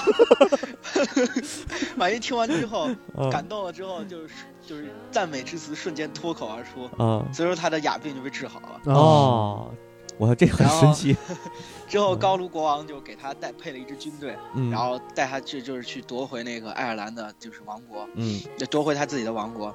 [1.96, 4.34] 马云听完之后啊 感动了之后就是
[4.66, 8.80] 就是赞美之词瞬间脱口而出，啊所以说他的哑病就被治好了。
[8.92, 9.70] 哦，
[10.18, 11.16] 我这很神奇，
[11.86, 18.40] 之后高卢国王就给他带配了一支军队，嗯，然后带他去就是去夺回那个爱尔兰的就是王国，嗯。
[18.58, 19.72] 就夺回他自己的王国。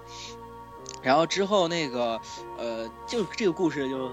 [1.03, 2.19] 然后之后那个
[2.57, 4.09] 呃，就这个故事就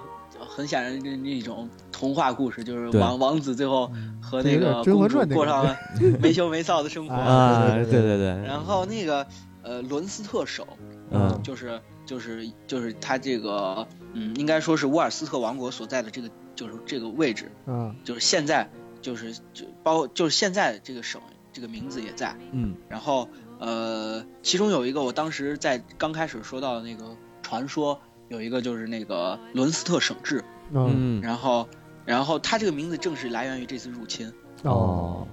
[0.46, 5.76] 很显然是那种童话故事，就是王王子最后和那个公主过上了
[6.20, 7.14] 没羞没臊的生活。
[7.14, 9.26] 啊，对对对然后那个
[9.62, 10.66] 呃，伦斯特首
[11.10, 18.68] 嗯就是就是就是他这个嗯，应该说是沃尔斯特王国所在的这个就是这个位置，嗯就是现在
[19.02, 21.20] 就是就包括就是现在这个省
[21.52, 22.34] 这个名字也在。
[22.52, 23.28] 嗯然后
[23.60, 27.04] 呃，其中有一个我当时在刚开始说到的那个
[27.42, 30.42] 传说，有一个就是那个伦斯特省治，
[30.72, 31.20] 嗯。
[31.20, 31.68] 嗯然后
[32.06, 35.26] 然后它这个名字正是来源于这次入侵，哦。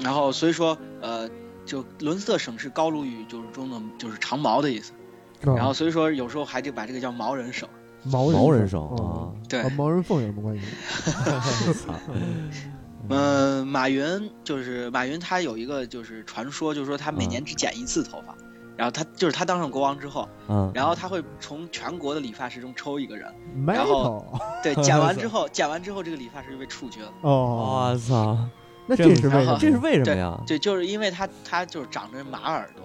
[0.00, 1.28] 然后所以说呃，
[1.64, 4.92] 就伦斯特省是高卢语就是中的就是长毛的意思，
[5.44, 5.56] 哦。
[5.56, 7.66] 然后所以说有时候还得把这个叫毛人省。
[8.04, 8.80] 毛人毛人省。
[8.80, 9.32] 哦。
[9.32, 9.62] 啊，对。
[9.62, 10.64] 和，毛人凤有什么关系？
[13.08, 18.34] 嗯，马云就是马云，他有一个就是传说，就是说他每年只剪一次头发，
[18.76, 23.32] 然后他就是他当上国王之后，嗯，然后他会从全国的理发师中抽一个人
[23.66, 24.22] ，metal
[24.62, 27.12] 对，剪完之后， 剪完之后这个理发师就被处决了。
[27.22, 28.38] 哦，我操，
[28.86, 29.58] 那这这是为什么？
[29.60, 30.40] 这是为什么呀？
[30.46, 32.84] 对，就是因为他他就是长着马耳朵，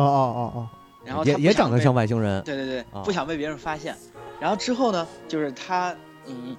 [0.00, 0.68] 哦哦哦哦
[1.04, 3.96] 然后他也也长得像外星人，对对对，啊不想被别人发现。
[4.40, 5.94] 然后之后呢，就是他，
[6.26, 6.56] 嗯，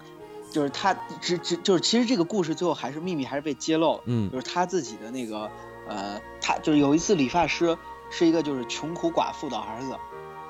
[0.58, 0.91] 就是他
[1.22, 4.32] 只只就是其实这个故事最后还是秘密还是被揭露了，嗯。
[4.32, 5.52] 就是他自己的那个
[5.88, 7.78] 呃，他就是有一次理发师
[8.10, 9.96] 是一个就是穷苦寡妇的儿子，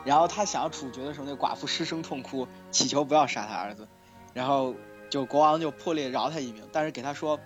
[0.06, 3.86] 然后他想要处决的时候，那寡妇失声痛哭，祈求不要杀他儿子，
[4.34, 4.74] 然后
[5.10, 7.38] 就国王就破例饶他一命，但是给他说，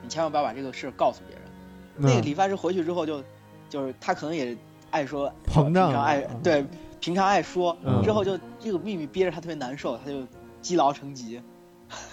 [0.00, 1.44] 你千万不要把这个事告诉别人。
[1.96, 3.20] 哦，那个理发师回去之后就，
[3.68, 4.56] 就是他可能也
[4.92, 6.40] 爱说膨胀爱嗯。
[6.40, 6.64] 对
[7.00, 8.00] 平常爱说，嗯。
[8.04, 10.24] 之后就这个秘密憋着他特别难受，他就
[10.62, 11.42] 积劳成疾，那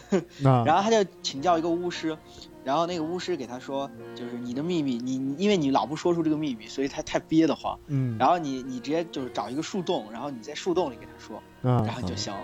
[0.42, 2.18] 然后他就请教一个巫师，
[2.64, 12.40] 然后那个巫师给他说，就是你的秘密，你你因为你老不说出这个秘密，所以他太憋得慌，嗯，然后你你直接就是找一个树洞，然后你在树洞里给他说，然啊后你就行了。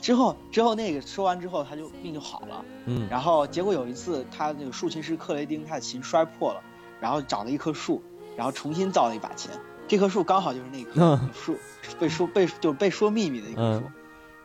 [0.00, 2.64] 之后之后那个说完之后，他就病就好了。
[2.86, 6.62] 嗯然后结果有一次，他那个竖琴师克雷丁他的琴摔破了，
[7.00, 8.00] 然后找了一棵树，
[8.36, 9.50] 然后重新造了一把琴。
[9.88, 11.56] 这棵树刚好就是那棵嗯 树
[11.98, 13.90] 被说被就是被说秘密的一棵树。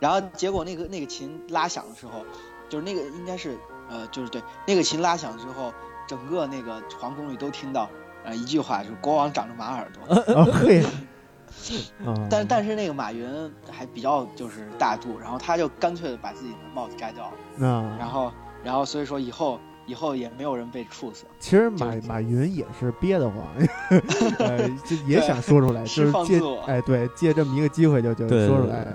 [0.00, 2.24] 然后结果那个那个琴拉响的时候，
[2.68, 3.56] 就是那个应该是
[3.88, 5.72] 呃就是对那个琴拉响之后，
[6.06, 7.88] 整个那个皇宫里都听到
[8.24, 10.14] 呃一句话，就是国王长着马耳朵。
[10.34, 10.82] 啊嘿，
[12.04, 21.24] 啊，但但是那个马云还比较就是大度，然后他就干脆的把自己的帽子摘掉了，嗯然后然后所以说以后以后也没有人被处死。
[21.38, 23.44] 其实马马云也是憋得慌，
[24.38, 26.60] 呃，就也想说出来，就释是借放自我。
[26.62, 28.86] 哎对，借这么一个机会就就对说出来，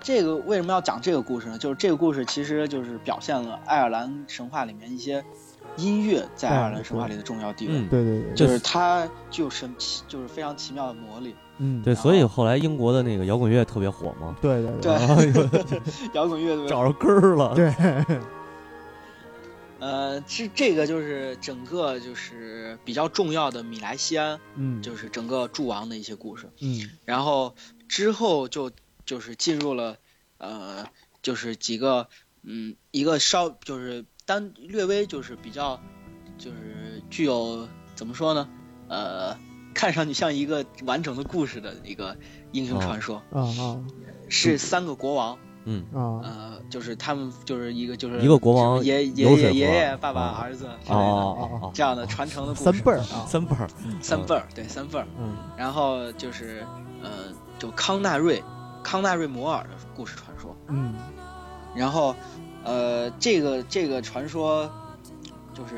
[0.00, 1.58] 这个为什么要讲这个故事呢？
[1.58, 5.22] 就是这个故事其实就是表现了爱尔兰神话里面一些
[5.76, 11.34] 音乐在爱尔兰神话里的重要地位，嗯，对对对，就是它具有神奇，就是非常奇妙的魔力。
[11.62, 15.62] 嗯，对，所以后来英国的那个摇滚乐特别火嘛，对对对。
[15.62, 15.80] 对，
[16.14, 17.70] 摇滚乐，找着根儿了，对，
[19.80, 26.50] 呃，这这个就是整个就是比较重要的米莱西安，嗯，就是整个诸王的一些故事。
[26.60, 26.90] 嗯。
[27.04, 27.54] 然后
[27.88, 28.70] 之后就
[29.04, 29.96] 就是进入了
[30.38, 30.86] 呃，
[31.22, 32.08] 就是几个
[32.42, 35.80] 嗯，一个稍就是单略微就是比较
[36.38, 38.48] 就是具有怎么说呢？
[38.88, 39.38] 呃，
[39.74, 42.16] 看上去像一个完整的故事的一个
[42.52, 43.84] 英雄传说，啊啊。
[44.32, 45.49] 是三个国王，嗯
[45.92, 51.70] 啊，呃，就是他们就是一个就是一个国王爷爷爷爷爷爸爸啊儿子之哦类的。
[51.74, 53.68] 这样的传承的故事，三辈儿啊，三辈儿，
[54.00, 55.06] 三辈儿，对三辈儿。
[55.18, 56.64] 嗯然后就是
[57.02, 57.10] 呃，
[57.58, 58.42] 就康纳瑞，
[58.82, 60.56] 康纳瑞摩尔的故事传说。
[60.68, 60.94] 嗯
[61.74, 62.14] 然后
[62.64, 64.70] 呃，这个这个传说
[65.54, 65.74] 就是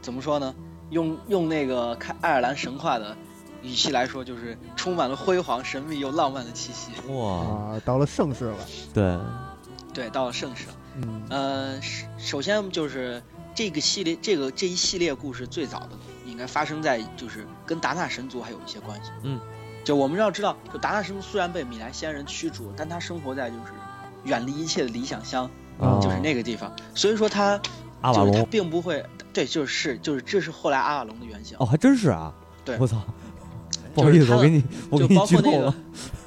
[0.00, 0.54] 怎么说呢？
[0.90, 3.16] 用用那个开爱尔兰神话的
[3.62, 6.90] 语气来说，就是充满了辉煌、神秘又浪漫的气息。
[7.12, 8.56] 哇，啊，到了盛世了，
[8.94, 9.18] 对，
[9.92, 10.66] 对，到了盛世。
[10.96, 11.22] 嗯。
[11.28, 13.22] 呃，首首先就是
[13.54, 15.90] 这个系列，这个这一系列故事最早的
[16.24, 19.10] 应该发生在就是跟达纳神族还有一些关系。
[19.22, 19.40] 嗯，
[19.84, 23.72] 就我们要知道，就达纳神族虽然被米莱仙人驱逐，但他生活在就是
[24.24, 25.98] 远离一切的理想乡，哦。
[26.02, 27.60] 就是那个地方，所以说他
[28.00, 31.56] 阿瓦就是他隆，并不会，对，就是就是这是后来阿瓦隆的原型。
[31.58, 32.32] 哦，还真是啊，
[32.64, 32.76] 对。
[32.78, 33.02] 我操，
[33.96, 35.74] 不好意思，他我给你，我就给你包括那个剧透了，，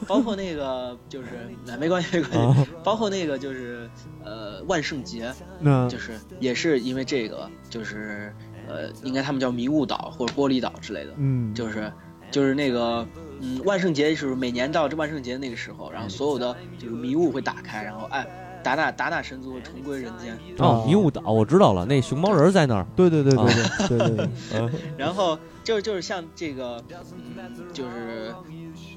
[0.08, 1.28] 包括那个就是，
[1.66, 3.88] 那没关系没关系，啊，包括那个就是
[4.24, 8.34] 呃万圣节，那就是也是因为这个，就是
[8.68, 11.92] 呃，应该他们叫迷雾岛或者玻璃岛之类的，嗯就是
[12.32, 13.08] 就是那个
[13.40, 18.26] 嗯，万圣节是每年到这万圣节那个时候，然后所有的就是迷雾会打开，然后哎，
[18.64, 20.38] 打打打打神族，重归人间。
[20.58, 22.86] 哦，迷雾岛，我知道了，那熊猫人在那儿。
[22.96, 24.30] 对对对对对对对。
[24.98, 26.84] 然后就就是像这个，
[27.14, 28.34] 嗯，就是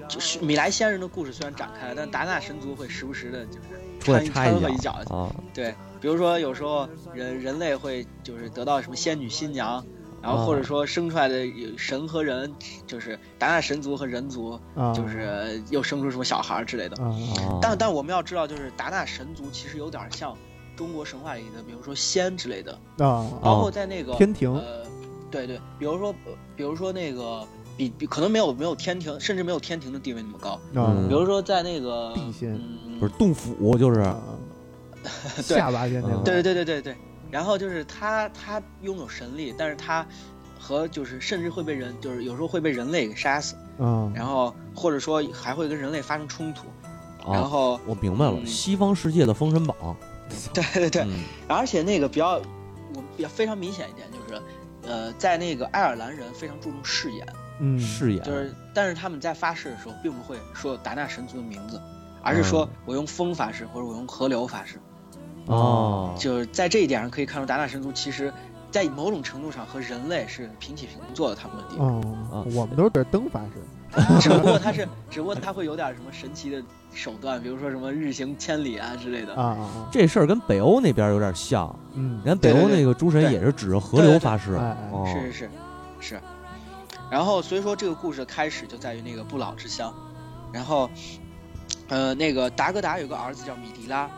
[0.08, 3.60] 就是米莱仙人的故事虽然展开了，但打打神族会时不时的就是
[4.00, 5.32] 穿来插一脚。
[5.54, 9.84] 对，比如说有时候人人类会就是得到什么仙女新娘，
[10.22, 12.54] 然后或者说生出来的有神和人，
[12.86, 16.96] 就是达纳神族和人族，啊，就是又生出什么小孩儿之类的。
[17.60, 20.36] 但但我们要知道，就是达纳神族其实有点像
[20.76, 22.72] 中国神话里的，比如说仙之类的，
[23.04, 24.54] 啊包括在那个天庭。
[24.54, 24.86] 呃，
[25.30, 27.44] 对对，比如说，呃比如说那个
[27.76, 30.50] 比比可能没有没有天庭，甚至没有天庭的地位那么高。
[30.50, 30.60] 啊
[30.94, 32.54] 嗯比如说在那个地仙
[32.86, 34.02] 嗯，不是洞府就是
[35.42, 36.18] 下巴仙那嗯。
[36.18, 36.96] 个，对对对对对。
[37.32, 40.06] 然后就是他他拥有神力，但是他
[40.60, 46.66] 和就是甚至会被人就是有时候会被人类给杀死，嗯，然后或者说还会跟人类发生冲突。
[47.26, 48.46] 然啊，后我明白了，嗯。
[48.46, 49.76] 西方世界的《封神榜》
[50.52, 51.24] 对对对，嗯。
[51.48, 52.32] 而且那个比较
[52.94, 54.42] 我比较非常明显一点就是，
[54.82, 57.26] 呃，在那个爱尔兰人非常注重誓言。
[57.60, 58.22] 嗯，誓言。
[58.22, 61.80] 就是，但是他们在发誓的时候，并不会说达纳神族的名字，
[62.22, 64.78] 而是说嗯我用风发誓，或者我用河流发誓。
[65.46, 68.32] 哦，就是在这一点上可以看出，达纳神族其实，
[68.70, 72.00] 在某种程度上和人类是平起平坐的，他们的地方。
[72.30, 73.60] 哦，我们都是对灯发誓，
[74.20, 76.62] 只不过他是， 只不过他会有点什么神奇的
[76.94, 79.34] 手段，比如说什么日行千里啊之类的。
[79.34, 82.20] 啊啊啊，这事儿跟北欧那边有点像，嗯。
[82.24, 84.58] 你，看北欧那个诸神也是指着河流发誓，
[85.06, 85.50] 是是是
[86.00, 86.20] 是。
[87.10, 89.92] 然后所以说这个故事的开始就在于那个不老之乡，
[90.50, 90.88] 然后，
[91.88, 94.08] 呃，那个达格达有个儿子叫米迪拉，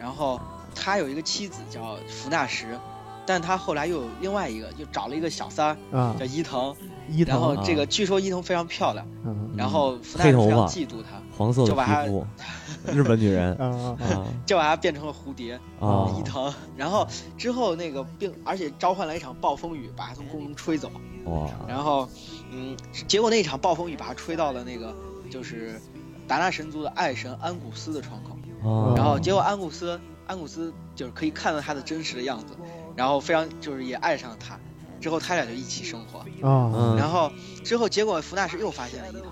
[0.00, 0.40] 然后
[0.78, 2.78] 他有一个妻子叫福纳什，
[3.26, 6.14] 但他后来又有另外一个，就找了一个小三儿啊。
[6.18, 6.74] 叫，伊藤，
[7.10, 7.34] 伊藤。
[7.34, 12.26] 然后啊这个据说伊藤非常漂亮，嗯然后福纳什非常黑头发嫉妒他，黄色的就把它皮肤，
[12.92, 13.56] 日本女人
[14.46, 15.58] 就把她变成了蝴蝶。
[15.80, 16.14] 啊。
[16.16, 17.06] 伊藤，然后
[17.36, 20.90] 之后那个并而且召唤了一场暴风雨，把他从宫中吹走。
[21.24, 22.08] 哇，然后，
[22.50, 22.74] 嗯，
[23.06, 24.94] 结果那场暴风雨把他吹到了那个
[25.28, 25.78] 就是
[26.26, 28.30] 达纳神族的爱神安古斯的窗口，
[28.66, 28.94] 啊。
[28.96, 32.54] 然后结果安古斯安古斯就是可以看到他的真实的样子，
[32.94, 34.56] 然后非常就是也爱上了他，
[35.00, 37.32] 之后他俩就一起生活，哦，嗯然后
[37.64, 39.28] 之后结果福纳什又发现了伊塔，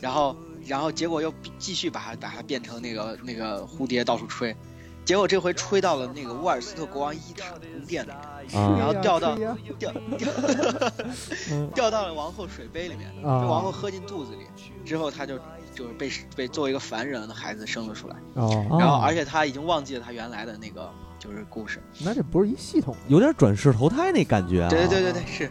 [0.00, 0.34] 然后
[0.66, 4.56] 然后结果又继续把他把他变成那个那个蝴蝶到处吹。
[5.04, 9.36] 结果这回吹到了那个沃尔斯特国王伊塔的宫殿里面，啊然后掉到
[9.78, 9.92] 掉
[11.74, 14.46] 掉到了王后水杯里面，啊被王后喝进肚子里，
[14.84, 15.38] 之后他就
[15.76, 21.82] 就是被被作为一个凡人的孩子生了出来，哦，然后哦而且他已经忘记了他原来的那个就是故事。
[22.00, 25.50] 那这不是一系统有点转世投胎那感觉啊，对对对对对是。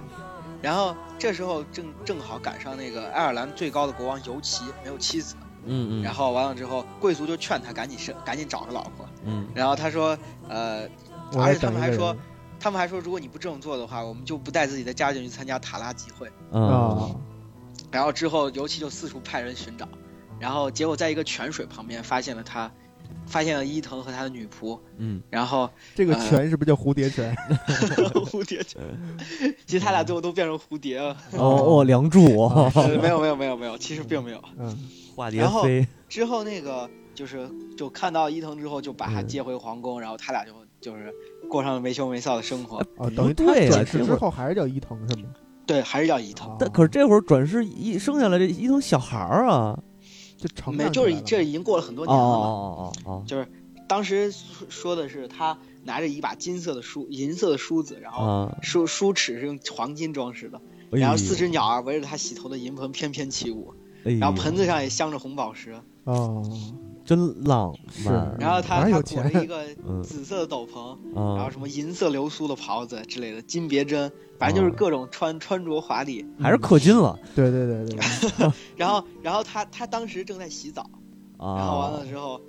[0.64, 6.02] 然后这时候正正好赶上那个爱尔兰最高的国王尤其没有妻子，嗯。
[6.02, 9.48] 嗯，然后完了之后贵族就劝他赶紧生赶紧找个老婆，嗯。
[9.54, 10.18] 然后他说
[10.50, 10.90] 呃，
[11.38, 12.18] 而且他们还说
[12.60, 16.32] 他们还说如果你不这么做的话，我们就不带自己的家眷去参加塔拉集会。
[16.52, 16.68] 嗯。
[16.68, 17.12] 啊，
[17.92, 19.88] 然后之后尤其就四处派人寻找，
[20.40, 22.72] 然后结果在一个泉水旁边发现了他，
[23.26, 27.36] 发现了伊藤和他的女仆，嗯然后这个呃泉是不是叫蝴蝶泉？
[28.26, 28.82] 蝴蝶泉，
[29.66, 31.16] 其实他俩最后都变成蝴蝶了。
[31.34, 34.42] 哦哦，梁祝 哦，呃没有没有没有没有，其实并没有。
[34.58, 34.76] 嗯
[35.16, 41.10] 化蝶然后飞，之后那个就是就看到伊藤之后，就把他嗯接回皇宫，然后他俩就就是
[41.50, 42.84] 过上了没羞没臊的生活。
[42.98, 45.30] 哦，等于他转世之后还是叫伊藤是吗？
[45.66, 46.50] 对，还是叫伊藤。
[46.50, 49.80] 哦但可是这会儿转世一生下来这伊藤小孩儿啊，
[50.38, 52.46] 就成没，就是这已经过了很多哦年了嘛。
[52.46, 53.48] 哦哦哦就是
[53.88, 60.60] 当时说说的是他拿着一把金色的梳银色的梳子，然后梳梳齿是用黄金装饰的，
[60.92, 63.74] 哎然后四只鸟儿围着他洗头的银盆翩翩起舞，
[64.04, 66.44] 然后盆子上也镶着红宝石，哦，
[67.06, 70.01] 真浪漫，然后他他裹着一个 嗯。
[70.03, 76.26] 紫色的斗篷，然后啊，什么银色流苏的袍子之类的，金别针，反正就是哦各种穿 穿着华丽。
[76.41, 77.18] 还是氪金了。
[77.36, 77.99] 对对对对。
[78.38, 80.82] 对， 然后然后他他当时正在洗澡，
[81.38, 82.41] 啊，然后完了之后，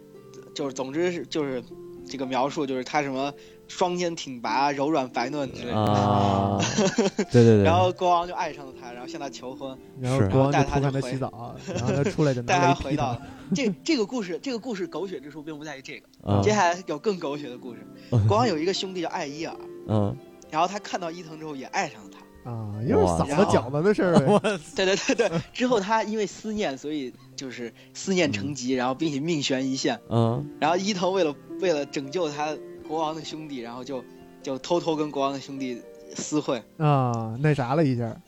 [0.54, 1.62] 就是总之是就是
[2.06, 3.32] 这个描述就是他什么
[3.68, 5.76] 双肩挺拔、柔软白嫩之类的。
[5.76, 6.58] 啊，
[7.30, 13.20] 对对对，然后国王就爱上了她，然后向她求婚，是然后国王带他偷看就回他洗澡，然后他出来就 带拿雷劈他他回到。
[13.54, 17.86] 这这个故事，这个故事狗血之处并不在于这个，啊接下来有更狗血的故事。
[18.28, 19.54] 国王有一个兄弟叫艾伊尔，
[19.88, 20.16] 嗯，
[20.50, 22.50] 然后他看到伊藤之后也爱上了他。
[22.50, 24.58] 啊，又是嫂子饺子的事儿呗。
[24.76, 29.98] 对对对对，之后他因为思念，所以就是思念成疾，然后并且命悬一线。
[30.08, 32.56] 嗯然后伊藤为了为了拯救他
[32.86, 34.04] 国王的兄弟，然后就
[34.42, 35.82] 就偷偷跟国王的兄弟
[36.14, 36.62] 私会。
[36.78, 38.20] 啊，那啥了一下，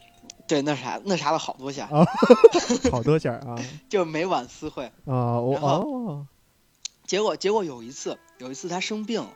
[0.46, 2.06] 对，那啥那啥了好多下，啊
[2.90, 3.56] 好多下啊
[3.88, 4.84] 就每晚私会。
[5.06, 6.26] 啊，我哦，
[7.06, 9.30] 结果结果有一次有一次他生病了，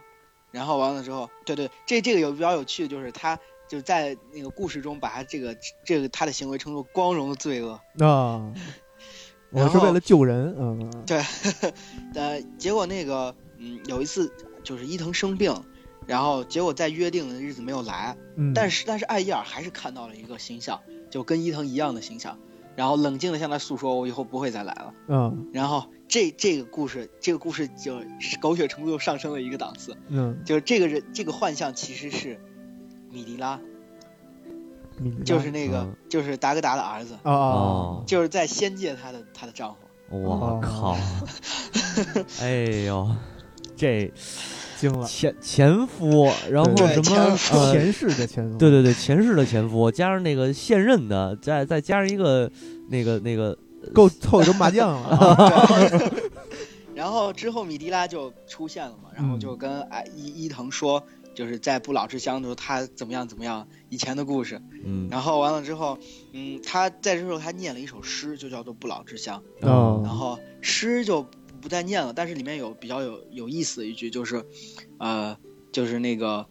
[0.50, 7.80] 然后完了之后，对对，这这个有比较有趣的就是他就在那个故事中把他这个这个他的行为称作光荣的罪恶。
[7.98, 8.52] 啊，
[9.50, 11.22] 我是为了救人，嗯对，
[12.14, 14.32] 呃，结果那个嗯有一次
[14.62, 15.54] 就是伊藤生病，
[16.06, 22.38] 然后结果在约定的日子没有来，嗯，但是但是艾伊尔还是看到了一个形象，就跟伊藤一样的形象，
[22.76, 24.94] 然后冷静的向他诉说，我以后不会再来了。
[25.08, 32.40] 嗯然后这这个故事，这个故事就是狗血程度又上升了一个档次，嗯，就是这个人这个幻象其实是
[33.10, 33.60] 米迪拉，
[35.24, 37.18] 就是那个嗯就是达格达的儿子，
[38.06, 39.76] 就是在仙界他的他的丈夫。
[40.10, 40.94] 我哦靠！
[42.42, 43.10] 哎呦，
[43.82, 44.12] 这
[44.78, 47.36] 惊了，前前夫，然后什么
[47.72, 52.48] 前世的前夫，对对对，前世的前夫，加上那个现任的，再再加上一个
[52.88, 53.58] 那个那个，
[53.92, 55.08] 够凑一桌麻将了。
[55.08, 55.50] 啊。
[56.94, 61.02] 然后之后米迪拉就出现了嘛，然后就跟哎伊伊藤说，
[61.34, 64.62] 就是在不老之乡的时候他怎么样怎么样以前的故事。
[64.84, 65.98] 嗯，然后完了之后，
[66.32, 69.42] 嗯，他在这时候他念了一首诗，就叫做《不老之乡》。
[69.66, 70.00] 哦。
[70.04, 71.26] 然后诗就
[71.62, 74.44] 不再念了，但是里面有比较有有意思的一句，就是，
[74.98, 75.38] 呃，
[75.70, 76.46] 就是那个，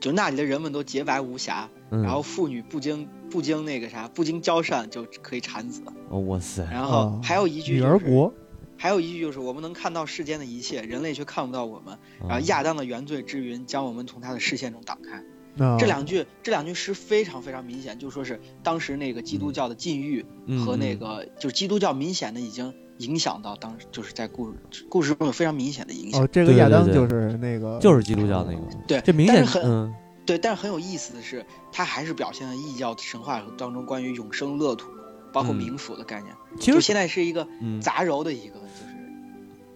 [0.00, 5.82] 就那里的人们都洁白无瑕，嗯然后妇女不经不经那个啥，不经交善就可以产子。
[6.10, 8.32] 哦哇塞，然后哦还有一句、女就是，儿国，
[8.76, 11.94] 还有一句就是我们能看到世间的一切，人类却看不到我们。
[11.94, 15.24] 啊然后亚当的原罪之云将我们从他的视线中挡开。
[15.64, 26.22] 啊这两句这两句诗非常非常明显，就说是当时那个基督教的禁欲嗯和那个就是基督教明显的已经影响到当时就是在故事故事中有非常明显的影响。
[26.22, 29.94] 哦，这个对对对亚当就是那个，就是基督教那个，对，这明显但是很、嗯
[30.24, 34.88] 对，但是很有意思的是，它还是表现了异教神话当中关于永生乐土，
[35.32, 36.34] 包括嗯冥府的概念。
[36.58, 38.94] 其实现在是一个嗯杂糅的一个，就是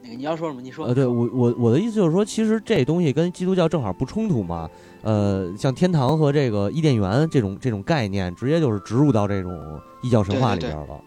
[0.02, 0.60] 那个你要说什么？
[0.60, 4.68] 你说呃，对我我我的意思就是说，其实这东西跟基督教正好不冲突嘛。
[5.02, 11.00] 呃，像天堂和这个伊甸园这种这种概念，直接就是植入到这种异教神话里对对边了。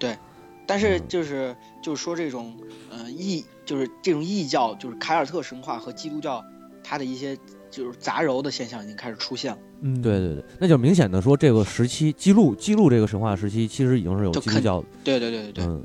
[0.66, 1.08] 但是嗯。
[1.08, 2.56] 就是就是说这种
[2.90, 6.44] 呃异就是这种异教，就是凯尔特神话和基督教，
[6.84, 7.38] 它的一些
[7.70, 9.58] 就是杂糅的现象已经开始出现了。
[9.82, 15.66] 嗯，对对对，那就明显的说，这个时期记录记录这个神话时期，其实已经是有基督教，对对对对对。
[15.66, 15.84] 嗯。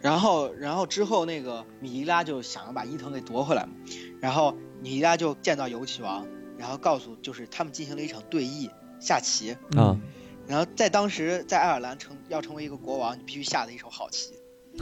[0.00, 3.72] 然后然后之后那个米莉拉就想要把伊藤给夺回来嘛，
[4.20, 6.26] 然后米莉拉就见到游骑王，
[6.58, 8.68] 然后告诉就是他们进行了一场对弈
[9.00, 9.82] 下棋，嗯。
[9.82, 10.00] 啊，
[10.46, 14.30] 然后在当时在爱尔兰成要成为一个国王，你必须下的一手好棋。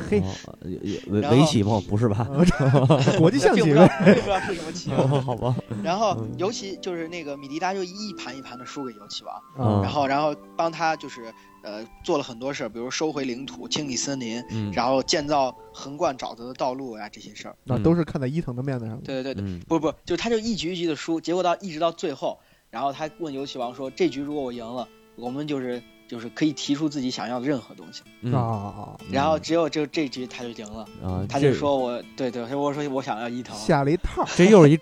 [0.08, 1.82] 嘿，哦也也围围棋吗？
[1.88, 2.24] 不是吧？
[3.18, 4.90] 国际象棋并不知道呗，并不知道是什么棋。
[4.92, 11.24] 哦好吧，然后嗯尤其就是那个米迪达就一盘一盘的输给游骑王，嗯然后然后帮他就是
[11.64, 17.56] 呃做了很多事儿，比如收回领土、清理森林，嗯，然后建造横贯沼泽的道路呀、这些事儿。
[17.64, 18.96] 那都是看在伊藤的面子上。
[19.00, 22.38] 对对对不不，就是他就一局一局的输，结果到一直到最后，
[22.70, 24.86] 然后他问游骑王说：“这局如果我赢了，
[25.16, 28.02] 我们就是就是可以提出自己想要的任何东西。
[28.22, 34.76] 嗯啊，然后只有就这局他就赢了，啊，他就说我对对，我说我想要伊藤，下了一套，这又是一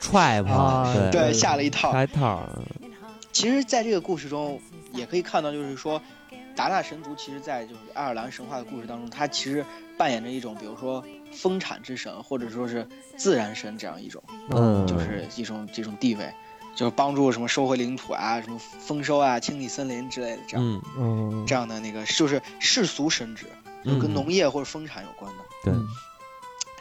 [0.53, 1.93] 啊对对下了一套。
[1.93, 2.49] 下一套，
[3.33, 4.61] 其实，在这个故事中
[4.93, 6.01] 也可以看到，就是说，
[6.57, 9.65] 达纳神族其实，在就是爱尔兰神话的故事当中，它其实
[9.97, 12.85] 扮演着一种，比如说丰产之神，或者说是
[13.17, 14.21] 自然神这样一种，
[14.51, 16.33] 嗯就是一种这种地位，
[16.79, 23.47] 就是帮助什么收回领土啊，什么丰收啊，清理森林之类的这样、嗯嗯，这样的那个，就是世俗神职，
[23.85, 25.45] 就跟嗯农业或者丰产有关的。
[25.65, 25.89] 对嗯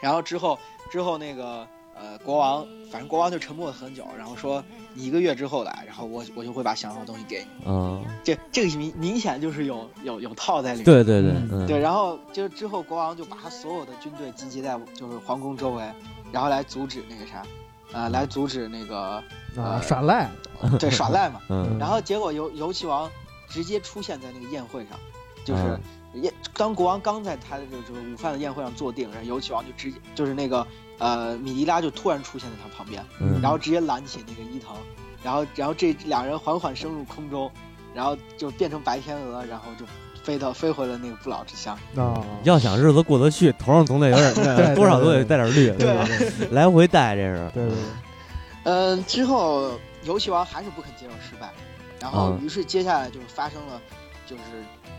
[0.00, 0.56] 然后之后
[0.88, 4.62] 之后那个呃国王，反正国王就沉默了很久，然后说
[4.94, 7.64] 你一个月之后来，然后我我就会把想要的东西给你。
[7.66, 10.84] 嗯，这这个明明显就是有有有套在里面。
[10.84, 15.82] 对对对，对，然后就之后国王就把他所有的军队集结在就是皇宫周围，
[16.30, 17.42] 然后来阻止那个啥，
[17.92, 19.22] 呃，来阻止那个
[19.56, 20.30] 啊，耍赖，
[20.78, 21.40] 对 耍赖嘛。
[21.48, 21.78] 嗯。
[21.78, 23.10] 然后结果游游骑王
[23.48, 24.98] 直接出现在那个宴会上，
[25.44, 25.62] 就是
[26.12, 26.22] 嗯。
[26.22, 30.66] 宴当国王刚在他的这个就是午饭的宴会上坐定，然后游骑王就直接就是那个
[30.98, 33.40] 呃米迪拉就突然出现在他旁边，嗯。
[33.42, 34.74] 然后直接拦起那个伊藤，
[35.22, 37.50] 然后然后这两人缓缓升入空中，
[37.94, 39.84] 然后就变成白天鹅，然后就
[40.22, 41.78] 飞到飞回了那个不老之乡。
[41.96, 46.04] 啊，要想日子过得去，头上总得有点 多少都得带点绿，对吧？
[46.06, 47.78] 对对来回带这是，对对对，
[48.64, 51.52] 嗯，之后游戏王还是不肯接受失败，
[52.00, 53.80] 然后嗯于是接下来就是发生了，
[54.26, 54.42] 就是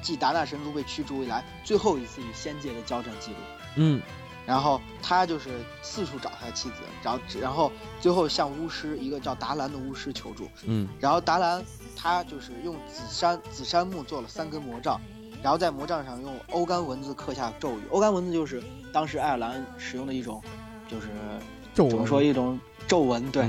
[0.01, 3.37] 继达纳神族被驱逐以来最后一次与仙界的交战记录。
[3.75, 4.01] 嗯。
[4.45, 5.49] 然后他就是
[5.83, 10.87] 四处找他的妻子，然后然后最后向巫师一个叫达兰的巫师求助，嗯。
[10.99, 11.63] 然后达兰
[12.01, 14.99] 他就是用紫杉紫杉木做了三根魔杖，
[15.43, 17.81] 然后在魔杖上用欧甘文字刻下咒语。
[17.89, 20.41] 欧甘文字就是当时爱尔兰使用的一种，
[20.87, 21.07] 就是
[21.73, 23.43] 怎么说一种咒文，对，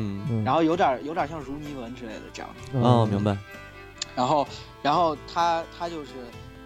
[0.44, 2.50] 然后有点有点像如尼文之类的这样。
[2.72, 3.36] 哦，明白，
[4.16, 4.46] 然后
[4.82, 6.10] 然后他他就是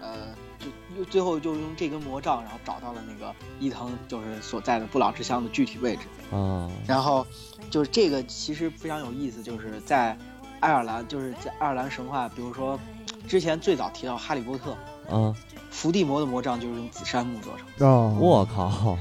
[0.01, 0.67] 呃就
[0.99, 3.31] 又最后就用这根魔杖，然后找到了那个
[3.61, 6.03] 伊藤就是所在的不老之乡的具体位置。
[6.33, 7.27] 嗯然后
[7.71, 10.17] 就是这个其实非常有意思，就是在
[10.65, 12.81] 爱尔兰，就是在爱尔兰神话，比如说
[13.29, 14.71] 之前最早提到哈利波特，
[15.15, 15.37] 啊，
[15.71, 18.97] 伏地魔的魔杖就是用紫杉木做成，哦，我靠，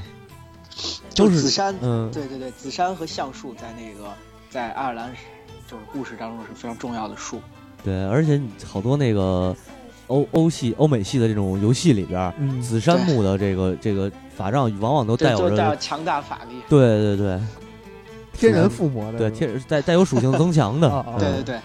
[1.14, 4.10] 就是是紫杉，嗯对对对，紫杉和橡树在那个
[4.50, 5.10] 在爱尔兰
[5.66, 7.40] 就是故事当中是非常重要的树。
[7.82, 8.38] 对，而且
[8.70, 9.56] 好多那个
[10.08, 16.56] 欧欧系、欧美系的这种游戏里边紫杉木的这个这个法杖往往都带对，就带有有着，强大法力。
[16.68, 17.40] 对对对
[18.34, 21.60] 天然附魔的，对，天带带有属性增强的啊啊，对对对，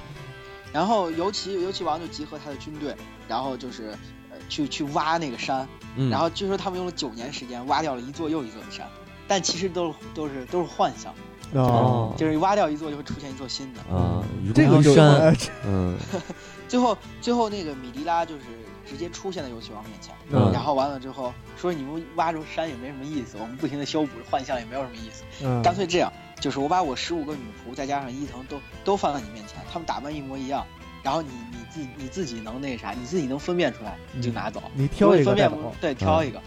[0.71, 2.95] 然后尤其尤其王就集合他的军队，
[3.27, 3.89] 然后就是
[4.31, 8.87] 呃去去挖那个山，嗯，然后据说他们用了九年时间挖掉了一座又一座的山，
[9.27, 11.13] 但其实都是都是都是幻象，
[11.53, 12.13] 哦。
[12.17, 13.79] 就是挖掉一座就会出现一座新的。
[13.93, 15.97] 啊，这个山，呃嗯。
[16.67, 18.41] 最后最后那个米迪拉就是
[18.87, 20.51] 直接出现在游戏王面前，嗯。
[20.53, 25.61] 然后完了之后说你们挖着山也没什么意思，我们不停的修补幻象也没有什么意思，嗯。
[25.63, 30.65] 干脆这样，就是我把我十五个女仆再加上伊藤都都放在你面前，他们打扮一模一样，
[31.03, 35.35] 然后你你自你自己能那啥，你自己能分辨出来你就拿走，你挑一个
[35.79, 36.41] 对挑一个，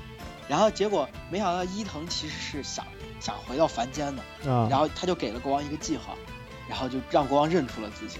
[0.48, 2.84] 然后结果没想到伊藤其实是想
[3.20, 6.16] 想回到凡间的，啊，然后他就给了国王一个记号，
[6.68, 8.18] 然后就让国王认出了自己。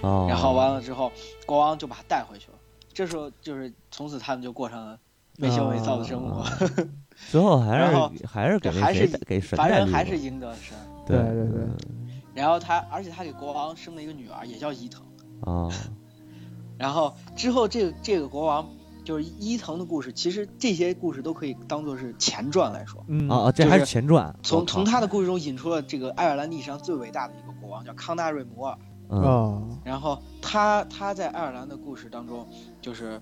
[0.00, 1.12] 哦，然后完了之后，
[1.46, 2.58] 国王就把他带回去了。
[2.92, 4.98] 这时候就是从此他们就过上了
[5.38, 6.58] 没羞没臊的生活，啊
[7.30, 10.76] 最后还然后是还是给那还是给神人还是赢得了神。
[11.06, 11.68] 对对对对。
[12.34, 15.02] 然后他，而且他给国王生了一个女儿，也叫伊藤。
[15.42, 15.68] 啊。
[16.78, 18.68] 然后之后这个这个国王
[19.04, 23.04] 就是伊藤的故事，其实这些故事都可以当做是前传来说。
[23.08, 23.28] 嗯。
[23.28, 28.78] 啊啊，这还是前传，从从他的故事中引出了这个爱尔兰历史上最伟大的一个国王，叫康纳瑞摩尔。
[29.10, 29.22] 嗯。
[29.22, 32.48] 啊然后他他在爱尔兰的故事当中，
[32.80, 33.20] 就是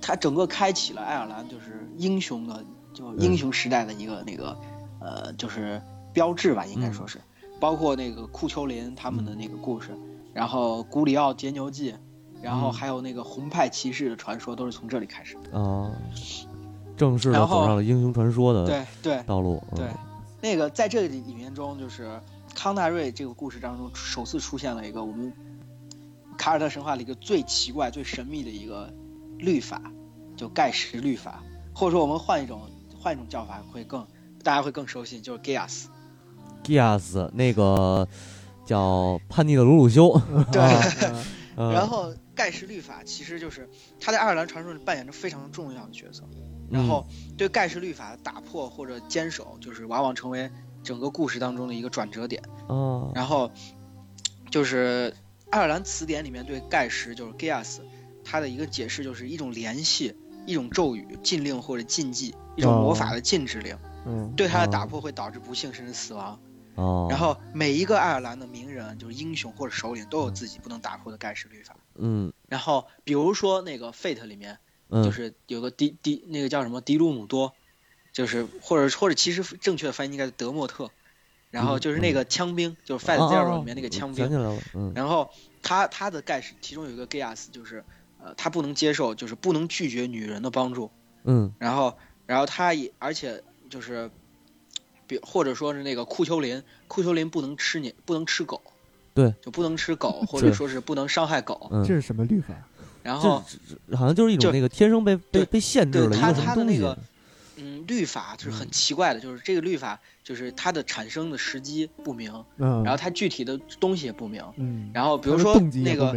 [0.00, 4.56] 他整个开启了爱尔兰就是英雄的就英雄时代的一个那个、
[5.00, 5.80] 呃就是
[6.12, 7.20] 标志吧，应该说是，
[7.60, 9.90] 包括那个库丘林他们的那个故事，
[10.32, 11.94] 然后古里奥杰牛记，
[12.42, 12.72] 然后嗯。
[12.72, 15.58] 还有那个红派骑士的传说，都是从这里开始的。
[15.58, 15.90] 啊，
[16.96, 19.76] 正式的走上了英雄传说的对对道路，嗯。
[19.76, 19.88] 对，
[20.40, 22.20] 那个在这里里面中，就是
[22.54, 25.32] 康纳瑞这个故事当中首次出现了一个我们
[26.36, 28.92] 卡尔特神话里一个最奇怪、最神秘的一个
[29.38, 29.80] 律法，
[30.36, 31.42] 就盖什律法，
[31.74, 32.62] 或者说我们换一种
[32.98, 34.06] 换一种叫法会更
[34.42, 35.84] 大家会更熟悉，就是 Gias。
[36.64, 38.06] Gias 那个
[38.64, 40.20] 叫叛逆的鲁鲁修，
[40.52, 40.62] 对
[41.56, 43.68] 然后盖世律法其实就是
[44.00, 46.22] 他在爱尔兰传说里扮演着非常重要的角色，
[46.70, 47.06] 然后
[47.36, 50.50] 对盖世律法的打破或者坚守，就是往往成为
[50.82, 52.42] 整个故事当中的一个转折点。
[52.68, 53.50] 啊然后
[54.50, 55.14] 就是
[55.50, 57.80] 爱尔兰词典里面对盖世就是 Gias，
[58.24, 66.40] 它的一个解释就是一种联系、一种咒语、禁令或者禁忌、一种魔法的禁止令，嗯对它的打破会导致不幸甚至死亡。
[66.74, 71.76] 哦，然后每一个爱尔兰的名人，就是英雄或者首领，都有自己不能打破的盖世律法。
[71.94, 72.32] 嗯。
[72.48, 74.58] 然后比如说那个 Fate 里面，
[74.88, 75.04] 嗯。
[75.04, 77.54] 就是有个迪迪那个叫什么迪鲁姆多，
[78.12, 80.90] 就是或者或者其实正确的翻译应该是德莫特，
[81.50, 84.30] 然后就是那个枪兵，就是 Fate 哦 Zero 哦里面那个枪兵，
[84.94, 85.30] 然后
[85.62, 87.84] 他他的盖世其中有一个 Gias 就是
[88.18, 90.90] 呃他不能接受就是不能拒绝女人的帮助，
[91.24, 91.54] 嗯。
[91.58, 94.10] 然后然后他也而且就是，
[95.12, 98.62] 比或者说是那个库丘林，库丘林不能吃你不能吃狗，
[99.12, 102.54] 对，就不能吃狗， 或者说是不能伤害狗，嗯，这是什么律法？
[103.02, 103.42] 然后
[103.94, 106.98] 好像就是一种那个天生被被被限制了一对他个什么东西他的那个
[107.56, 114.42] 嗯律法就是很奇怪的，就是这个律法就是它的产生的时机不明，嗯，然后它具体的东西也不明。
[114.56, 116.12] 嗯，然后比如说那个，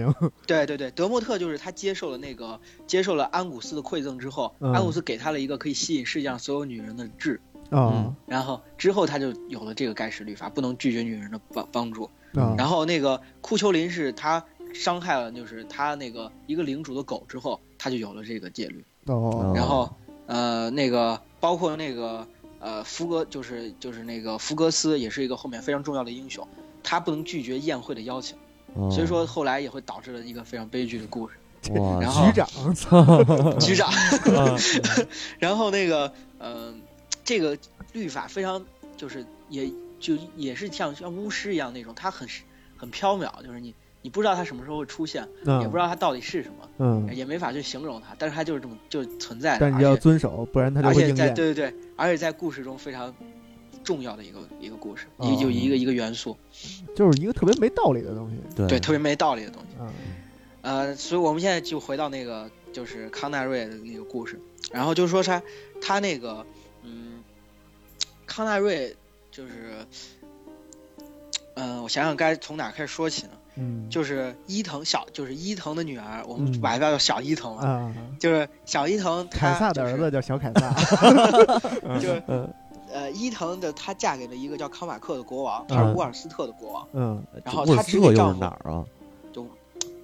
[0.45, 8.13] 对对对，德莫特就是他接受了那个接受了安古斯的馈赠之后，嗯安古斯给他了一个可以吸引世界上所有女人的痣，啊。
[8.25, 12.09] 然后之后他就有了这个盖世律法，不能拒绝女人的帮帮助。
[12.33, 14.43] 啊，然后那个库丘林是他
[14.73, 18.83] 伤害了就是他那个一个领主的狗之后，他就有了这个戒律。
[19.05, 19.95] 哦，然后
[20.25, 22.27] 呃那个包括那个
[22.59, 26.45] 呃福格就是就是那个福格斯也是一个后面非常重要的英雄，
[26.83, 28.37] 他不能拒绝宴会的邀请，
[28.73, 28.91] 哦。
[28.91, 31.35] 所以说后来也会导致了一个非常悲剧的故事。
[31.73, 32.47] 哇然后局长，
[33.59, 34.57] 局长，啊
[35.39, 36.73] 然后那个呃
[37.25, 37.57] 这个
[37.91, 38.63] 律法非常
[38.95, 39.69] 就是也
[39.99, 42.25] 就也是像像巫师一样那种，它很
[42.77, 51.15] 很缥缈，就是你你不知道它什么时候会出现，也不知道它到底是什么，嗯，也没法去形容它，但是它就是这么就存在的，但你要遵守，不然它就而且会应验。
[51.15, 53.13] 在对对对，而且在故事中非常
[53.83, 56.37] 重要的一个一个故事，哦一就一个一个元素，
[56.95, 58.37] 就是一个特别没道理的东西。
[58.55, 59.69] 对对，特别没道理的东西。
[59.79, 59.89] 嗯，
[60.61, 64.39] 呃，所以我们现在就回到那个就是康奈瑞的那个故事，
[64.71, 65.41] 然后就是说他
[65.81, 66.54] 他那个嗯，
[68.25, 68.95] 康纳瑞
[69.31, 69.85] 就是，
[71.55, 73.31] 嗯、我想想该从哪开始说起呢？
[73.57, 77.57] 嗯，就是伊藤小，就是伊藤的女儿，我们嗯把它叫小伊藤
[78.19, 80.73] 就是小伊藤她凯撒的儿子叫小凯撒
[81.95, 82.53] 就是嗯
[82.91, 88.85] 呃伊藤的她嫁给了一个叫康马克的国王，他嗯是乌尔斯特的国王，嗯然后沃尔她斯特又是直接丈夫哪儿啊？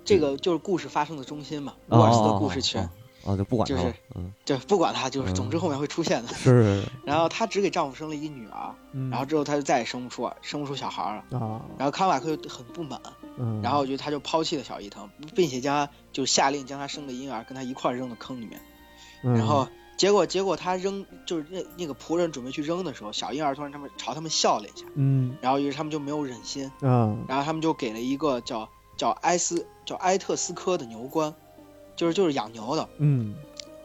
[0.03, 2.89] 这个就是故事发生的中心嘛，哦沃尔斯特故事群哦，哦，
[3.37, 6.33] 就不管就是他了，嗯，就不管他，就是嗯总之后面会出现的。
[6.33, 11.39] 是，然后她只给丈夫生了一个女儿，嗯然后之后她就再也生不出生不出小孩了。
[11.39, 12.99] 啊，然后康瓦克就很不满，
[13.37, 18.59] 嗯，然后就他就抛弃了小伊藤，并且将他就下令将他生的婴儿跟他一块扔到坑里面。
[19.23, 19.67] 嗯然后
[19.97, 28.67] 结果结果他扔就是那那个仆人准备去扔的时候，小婴儿突然他们朝他们笑了一下，嗯然后于是他们就没有忍心，啊然后他们就给了一个叫
[28.97, 31.31] 叫埃斯叫埃特斯科的牛倌，
[32.01, 33.35] 就是就是养牛的，嗯。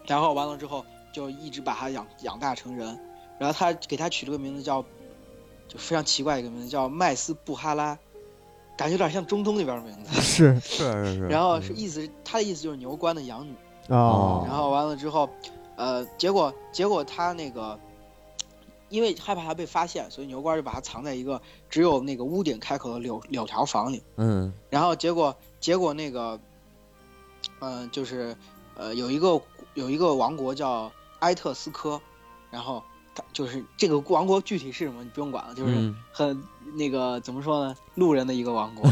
[0.07, 2.99] 然后完了之后就一直把他养养大成人，
[3.39, 4.83] 然后他给他取了个名字叫
[5.69, 7.99] 就非常奇怪一个名字叫麦斯布哈拉，
[8.75, 10.19] 感觉有点像中东那边的名字。
[10.23, 10.59] 是。
[10.61, 11.63] 是是是，然后嗯。
[11.63, 13.53] 是意思是他的意思就是牛倌的养女，
[13.95, 15.29] 啊，然后完了之后，
[15.77, 17.79] 呃，结果结果他那个，
[18.89, 24.03] 因为害怕他被发现，所以牛倌就把他藏在一个只有那个屋顶开口的柳柳条房里。
[24.17, 24.55] 嗯。
[24.71, 26.41] 然后结果结果那个，
[27.61, 28.37] 嗯、就是
[28.75, 29.41] 呃有一个
[29.75, 30.91] 有一个王国叫
[31.21, 32.01] 埃特斯科，
[32.51, 32.83] 然后
[33.15, 36.43] 他就是这个王国具体是什么你不用管了，就是嗯很
[36.75, 38.91] 那个怎么说呢，路人的一个王国。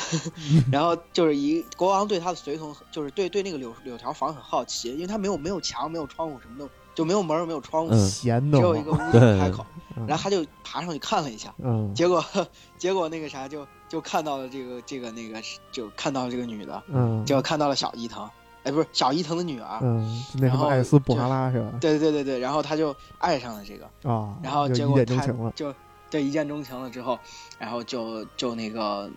[0.72, 9.66] 然后就是一国王对他的随从，就是对对那个柳柳条房很好奇，因为他没有没有墙、没有窗户，什么都就没有门儿、没有窗户，嗯闲的只有一个屋对顶开口。
[9.96, 12.24] 嗯然后他就爬上去看了一下，嗯结果
[12.78, 18.26] 结果那个啥就就看到了这个这个那个就看到了这个女的，嗯就看到了小伊藤，
[18.62, 21.72] 哎不是小伊藤的女儿，嗯，那什么然后艾斯布哈拉是吧？
[21.80, 25.26] 对对对对，然后他就爱上了这个，啊，然后结果他
[25.56, 25.74] 就
[26.08, 27.18] 对一见钟情了之后，
[27.58, 29.10] 然后就就那个，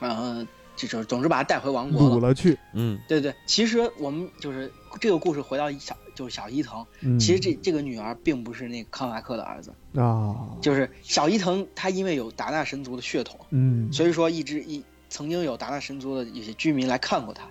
[0.00, 2.16] 嗯、就就总之把他带回王国了。
[2.16, 13.92] 掳了去，嗯对对，其实我们就是这个故事回到一小就是小伊藤，嗯，其实这这个女儿并不是那个康瓦克的儿子，啊，就是小伊藤他因为有达纳神族的血统，嗯。
[13.92, 17.44] 所以说一直一曾经有达纳神族的一些居民来看过他。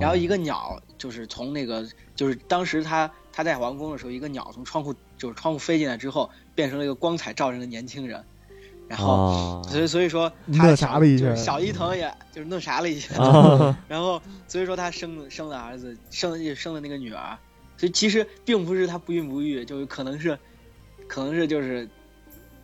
[0.00, 1.84] 然后一个鸟就是从那个
[2.14, 8.22] 就是当时他他在王宫的时候，一个鸟从窗户就是窗户飞进来之后，变成了一个光彩照人的年轻人，
[8.88, 9.14] 然后。
[9.14, 17.38] 啊所以所以说他那啥了一下就是小伊藤也就是弄啥了一下，啊 然后所以说他生了生了儿子，生了生了那个女儿，
[17.82, 20.38] 所以其实并不是他不孕不育，就是可能是
[21.08, 21.88] 可能是就是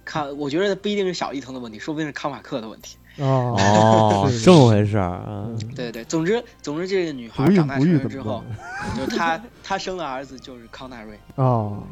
[0.04, 2.96] 康，我觉得不一定是小伊藤的问题，说不定是康马克的问题。
[3.18, 8.44] 哦这么回事儿对对，总之总之这个女孩长大成人之后，
[8.96, 11.82] 就是她她生的儿子就是康纳瑞，哦，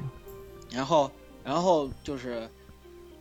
[0.70, 1.10] 然后
[1.42, 2.48] 然后就是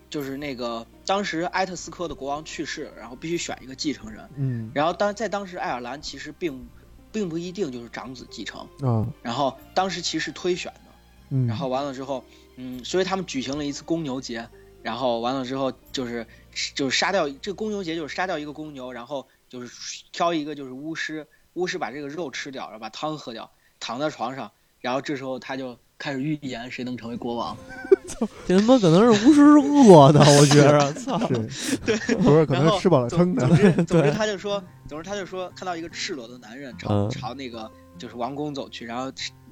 [0.08, 6.68] 就是那个当时埃特斯科的国王去世，然后必须选一个继承人，嗯然后当在当时爱尔兰其实并
[7.16, 10.92] 并不一定就是长子继承，嗯然后当时其实推选的，
[11.30, 12.22] 嗯，然后完了之后，
[12.58, 14.46] 嗯，所以他们举行了一次公牛节，
[14.84, 16.28] 然后完了之后就是
[16.74, 23.50] 就是杀掉这个公牛节就是杀掉一个公牛，然后就是挑一个就是巫师，巫师把这个肉吃掉，然后把汤喝掉，
[23.80, 24.52] 躺在床上，
[24.82, 27.58] 然后这时候他就开始预言谁能成为国王，
[28.48, 33.48] 这他妈可能是巫师饿的， 我觉着，操，对，不是可能然后是吃饱了总撑的。
[33.48, 37.10] 总，之总之 他就说，总之他就说看到一个赤裸的男人朝、嗯。
[37.10, 39.12] 朝那个就是王宫走去，然后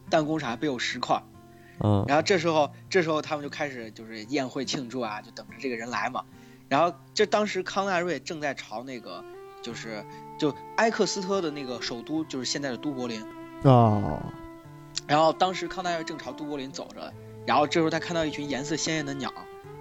[0.10, 1.22] 弹弓上还背有石块。
[1.80, 2.04] 嗯。
[2.08, 6.24] 然后这时候，这时候他们就开始就是宴会庆祝啊，就等着这个人来嘛。
[6.70, 9.24] 然后这当时康纳瑞正在朝那个
[9.62, 10.04] 就是
[10.40, 13.24] 就埃克斯特的那个首都，就是现在的都柏林。
[13.64, 14.22] 哦，
[15.08, 17.14] 然后当时康纳瑞正朝都柏林走着，
[17.46, 19.32] 然后这时候他看到一群颜色鲜艳的鸟，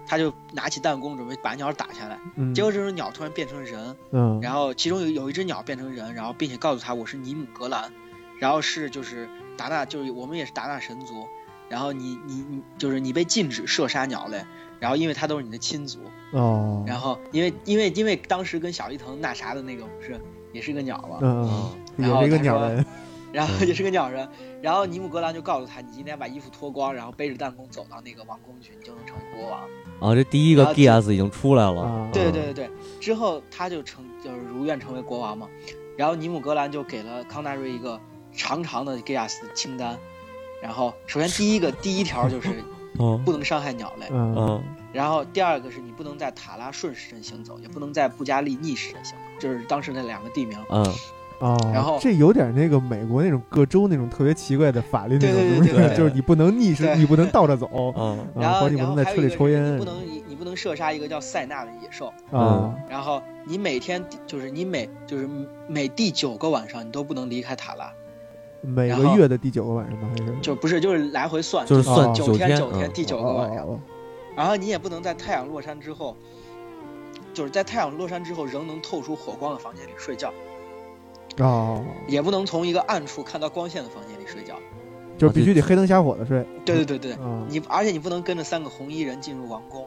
[0.07, 2.19] 他就拿起弹弓准备把鸟打下来。
[2.37, 7.93] 嗯，结果这时候鸟突然变成了人，嗯，然后其中有有一只鸟变成人，然后并且告诉他我是尼姆格兰，
[8.41, 11.27] 然后是就是达纳，就是我们也是达纳神族，
[11.69, 14.45] 然后你你你就是你被禁止射杀鸟类，
[14.81, 16.01] 然后因为它都是你的亲族，
[16.33, 20.21] 哦，然后因为因为因为当时跟小伊藤那啥的那个不是
[20.53, 22.85] 也是个鸟嘛，嗯然后，也是一个鸟人，
[23.33, 24.29] 然后也是个鸟人，
[24.63, 29.61] 然后尼姆格兰就告诉他你今天把衣服脱光，然后背着弹弓走到那个王宫去，你就能成为国王。
[30.01, 31.83] 啊，这第一个然后 Gias 已经出来了。
[31.83, 35.49] 啊，对对对对，之后他就成就是如愿成为国王嘛，
[35.97, 38.01] 然后尼姆格兰就给了康纳瑞一个
[38.33, 39.99] 长长的 g s 清单，
[40.63, 42.63] 然后首先第一个第一条就是
[43.01, 44.35] 嗯 不能伤害鸟类，嗯。
[44.37, 44.63] 嗯。
[44.93, 50.59] 然后第二个是你不能在塔拉顺时针行走，也不能在布加利逆时针行走，就是当时那两个地名。
[50.69, 50.85] 嗯
[51.43, 57.67] 哦，然后这有点那个美国那种各州那种特别奇怪的法律那种对对东西就是你不能逆时，你不能倒着走，
[58.37, 65.29] 然后你不能在然后还有车里抽烟你不能你你不能射杀一个叫塞纳的野兽，啊，然后你每天就是你每就是
[65.67, 67.93] 每第九个晚上你都不能离开塔拉，
[68.61, 73.67] 每个月的第九个晚上吧，还是就不是就是来回算，就是算哦九天，九天嗯第九个晚上。
[73.67, 73.79] 哦
[74.35, 76.17] 然后你也不能在太阳落山之后，
[77.35, 80.33] 就是在太阳落山之后仍能透出火光的房间里睡觉，
[81.39, 84.55] 哦，也不能从一个暗处看到光线的房间里睡觉。
[85.19, 86.45] 就是必须得黑灯瞎火的睡。
[86.65, 89.87] 对对对对，啊，你而且你不能跟着三个红衣人进入王宫。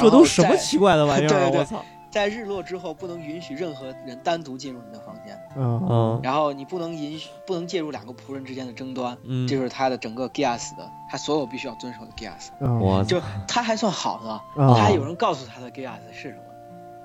[0.00, 1.28] 这都什么奇怪的玩意儿啊！
[1.28, 1.82] 对对对我操！
[2.10, 12.48] 在日落之后，不能允许任何人单独进入你的房间，嗯嗯然后你不能允许不能介入两个仆人之间的争端，嗯，这就是他的整个 Gias 的，他所有必须要遵守的 Gias。
[12.60, 14.30] 嗯，我就他还算好的，
[14.62, 16.42] 啊他还有人告诉他的 Gias 是什么，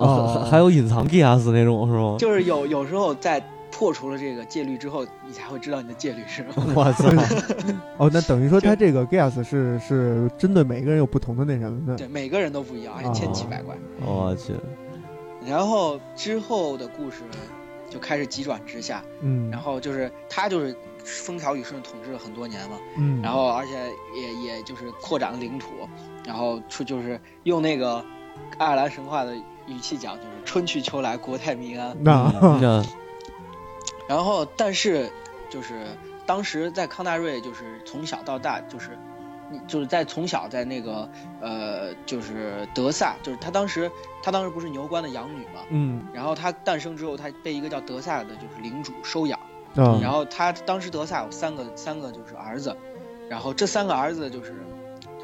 [0.03, 2.15] 哦还还有隐藏 gas 那种是吗？
[2.19, 6.73] 就是有有时候在破除了这个戒律之后，你才会知道你的戒律是什么。
[6.75, 7.09] 我操！
[7.97, 11.95] 哦，那等于说他这个 gas 是是针对每个人有不同的那什么的。
[11.95, 13.75] 对，每个人都不一样，而且千奇百怪。
[14.05, 14.53] 我去，
[15.47, 17.23] 然后之后的故事
[17.89, 23.71] 就开始急转直下，嗯，然后就是他就是风调雨顺统治了很多年嘛，嗯，然后而且
[24.15, 25.67] 也也就是扩展了领土，
[26.25, 28.03] 然后出就是用那个
[28.57, 29.35] 爱尔兰神话的
[29.67, 31.95] 语气讲，就是春去秋来，国泰民安。
[32.03, 32.83] 那那
[34.07, 35.11] 然后但是
[35.49, 35.87] 就是
[36.25, 38.97] 当时在康大瑞就是从小到大就是。
[39.67, 41.07] 就是在从小在那个
[41.39, 43.91] 呃，就是德萨，就是他当时
[44.23, 49.39] 他当时不是牛关的养女嘛，嗯然后他诞生之后，他被一个叫德萨的，就是领主收养。
[49.75, 52.75] 嗯，然后他当时德萨有三个三个就是儿子，
[53.29, 54.55] 然后这三个儿子就是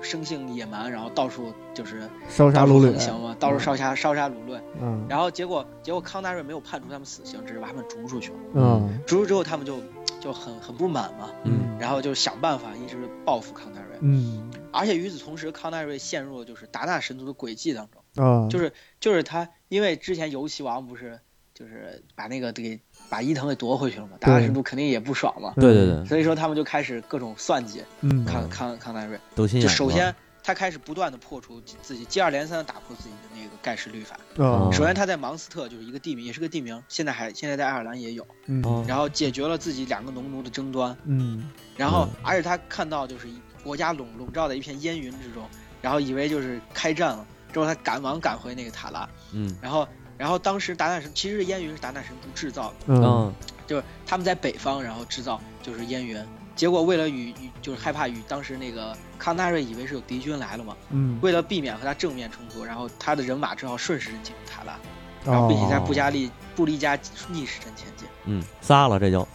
[0.01, 4.61] 生性野蛮，然后到处就是烧杀掳掠横，行吗，到处烧杀烧杀掳掠。
[4.81, 8.37] 嗯然后结果结果康大瑞没有判处他们死刑，只是把他们逐出去了。
[8.55, 9.77] 嗯逐出之后，他们就
[10.19, 13.97] 就很很不满嘛，嗯然后就想办法一直报复康大瑞。
[14.01, 18.01] 嗯而且与此同时，康大瑞陷入了就是达纳神族的诡计当中。
[18.23, 21.19] 啊，就是就是他，因为之前游骑王不是
[21.53, 22.79] 就是把那个给
[23.09, 28.23] 把伊藤给夺回去了嘛，达纳神族肯定也不爽嘛，对对对，所以说他们就开始各种算计嗯。
[28.23, 29.19] 康康康奈瑞。
[29.35, 34.17] 就首先他开始不断的破除自己接二连三的打破自己的那个盖世律法。
[34.37, 38.61] 哦，首先他在芒斯特就是一个地名，也是个地名，现在还现在在爱尔兰也有，嗯。
[38.63, 38.85] 哦。
[38.87, 41.49] 然后解决了自己两个农奴的争端，嗯。
[41.75, 42.21] 然后嗯。
[42.23, 43.27] 而且他看到就是
[43.63, 45.43] 国家笼笼罩在一片烟云之中，
[45.81, 49.07] 然后以为就是开战了，之后他赶忙赶回那个塔拉。
[49.33, 49.55] 嗯。
[49.61, 49.87] 然后，
[50.19, 53.03] 然后当时达纳神其实是烟云是达纳神族制造的，嗯。
[53.03, 53.33] 嗯。
[53.65, 56.19] 就是他们在北方，然后制造就是烟云。
[56.55, 64.77] 结果为了与与就是害怕与当时那个康纳瑞以为是有敌军来了嘛，嗯，为了避免和他正面冲突，然后他的人马只好顺时针进入塔拉，
[65.23, 66.97] 然哦后并且在布加利布利加
[67.29, 68.07] 逆时针前进。
[68.25, 69.25] 嗯，仨了这就，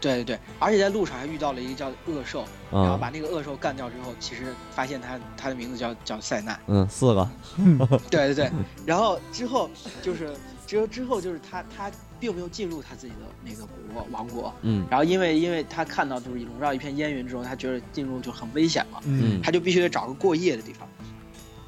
[0.00, 6.58] 对对对，而且在路上还遇到了一个叫恶兽，然后嗯把那个恶兽干掉之后，其实发现他他的名字叫叫塞纳。
[6.66, 7.28] 嗯，四个，
[8.10, 8.50] 对对对，
[8.86, 9.68] 然后之后
[10.00, 10.34] 就是
[10.66, 14.86] 之后之后就是他他并没有进入他自己的那个国王国，嗯。
[14.90, 19.40] 然后因为因为他看到就是笼罩一片烟云之后，他觉得进入就很危险嘛，嗯。
[19.42, 20.88] 他就必须得找个过夜的地方。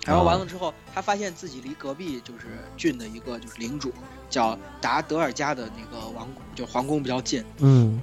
[0.04, 3.92] 然后完了之后，他发现自己离隔壁就是郡的一个就是领主
[4.28, 8.00] 叫达德尔加的那个王就皇宫比较近，嗯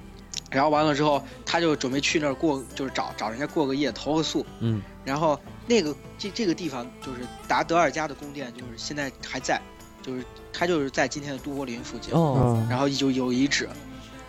[0.49, 4.45] 然后完了之后，他就准备去那儿过，就是找找人家过个夜，投个宿。
[4.59, 9.59] 嗯然后那个这这个地方就是达德尔加的宫殿，就是现在还在，
[10.03, 10.23] 就是
[10.53, 13.67] 他就是在今天的都柏林附近，哦，啊，然后就有遗址。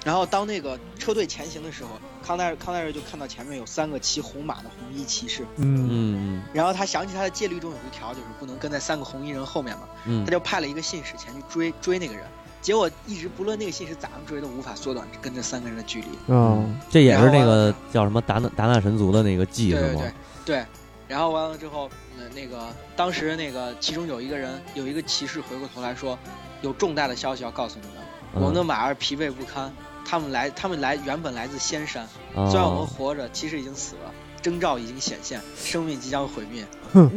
[0.03, 1.91] 然后当那个车队前行的时候，
[2.23, 12.25] 康奈尔康奈尔就看到前面有三个骑红马的红衣骑士，嗯嗯然后他想起他的戒律中有一条，就是不能跟在三个红衣人后面嘛，嗯他就派了一个信使前去追追那个人。
[12.63, 16.09] 结果一直不论那个信是咋样追，都无法缩短跟这三个人的距离。
[16.33, 19.81] 啊嗯，这也是那个叫什么达纳达纳神族的那个技是吗？
[19.83, 20.03] 对对。
[20.03, 20.13] 对？
[20.45, 20.67] 对，
[21.09, 26.19] 然后完了之后，那，那个当时那个其中有一个人有一个骑士回过头来说，
[26.63, 28.05] 有重大的消息要告诉你们，
[28.35, 29.73] 我们的嗯马儿疲惫不堪，
[30.05, 32.49] 他们来他们来原本来自仙山，哦。
[32.51, 36.65] 虽然我们活着，其实已经死了，征兆已经显现，生命即将毁灭。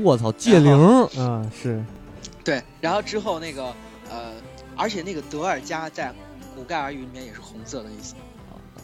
[0.03, 1.83] 我操，戒灵儿，啊是。
[2.43, 3.65] 对，然后之后那个
[4.09, 4.33] 呃，
[4.75, 6.13] 而且那个德尔加在
[6.55, 8.15] 古盖尔语里面也是红色的意思。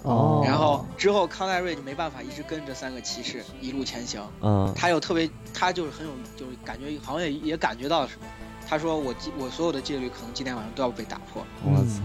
[0.04, 8.26] 哦，然后之后康奈瑞就没办法一直跟着三个骑士一路前行，嗯他又特别，他就是很有，就是感觉好像也也感觉到了什么。
[8.66, 11.44] 他说我戒我所有的戒律可能今天晚上都要被打破。
[11.66, 12.02] 我操，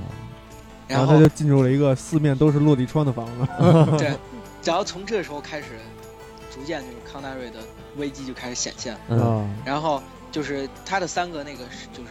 [0.89, 3.47] 然然后他就进入了一个四面都是落地窗的房子，
[3.97, 4.16] 对，
[4.64, 5.78] 然后从这时候开始，
[6.53, 7.61] 逐渐就是康奈瑞的
[7.97, 8.97] 危机就开始显现。
[9.09, 12.11] 嗯啊然后就是他的三个那个就是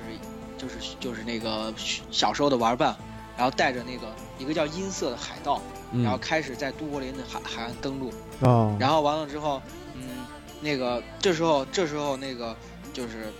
[0.64, 1.74] 就是就是那个
[2.09, 2.95] 小时候的玩伴，
[3.36, 4.07] 然后带着那个
[4.39, 5.61] 一个叫音色的海盗，
[5.91, 8.14] 然后嗯开始在都柏林的海海岸登陆。
[8.39, 9.61] 哦，然后完了之后，
[9.95, 10.01] 嗯，
[10.61, 12.55] 那个这时候这时候那个
[12.93, 13.32] 就是，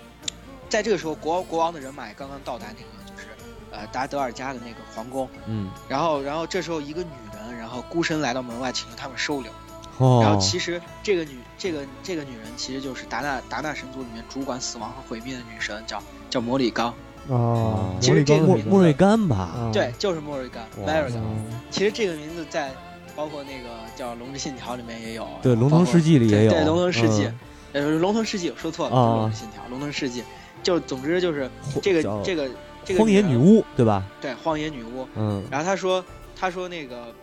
[0.68, 3.30] 在这个时候国国王的人马也刚刚到达那个就是
[3.72, 9.52] 呃达德尔加的那个皇宫，嗯，然后然后这时候一个女人然后孤身来到门外请求他们收留，
[9.98, 16.94] 哦，然后其实这个女这个这个女人其实就是达纳达纳神族里面主管死亡和毁灭的女神叫叫摩里刚，
[17.28, 19.36] 哦，其实这个莫名字莫瑞甘吧？
[19.38, 22.72] 啊对，就是莫瑞甘哇 m a r i g a 嗯其实这个名字在
[23.16, 26.52] 包括那个叫《龙之信条》里面也有，对，《龙腾世纪》里也有。
[26.52, 27.26] 对对，龙腾世纪
[27.74, 30.24] 嗯，呃，龙腾世纪我说错了，啊不是龙之信条，龙腾世纪，
[30.62, 31.50] 就总之就是
[31.82, 32.50] 这个这个
[32.84, 34.04] 这个荒野女巫，对吧？
[34.20, 36.04] 对荒野女巫，嗯然后他说
[36.36, 37.14] 他说那个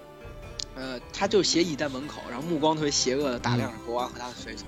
[0.76, 4.66] 呃，他就斜倚在门口，然后目光特别邪恶的打量着国王和他的随从，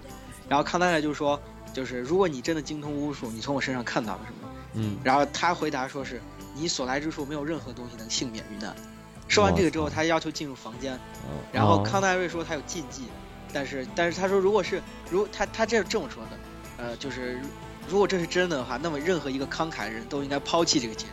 [0.48, 1.40] 然后康奈尔就说。
[1.72, 4.51] 就是如果你真的精通巫术，你从我身上看到了什么？
[4.74, 6.20] 嗯，然后他回答说是
[6.54, 8.74] 你所来之处没有任何东西能幸免于难。
[9.28, 13.04] 说完这个之后，他要求进入房间，哦然后康奈瑞说他有禁忌，
[13.52, 17.40] 但是但是他说如果是如他他这这么说的，呃，就是
[17.88, 21.12] 如果这是真的的话，那么任何一个慷慨的人都应该抛弃这个戒律，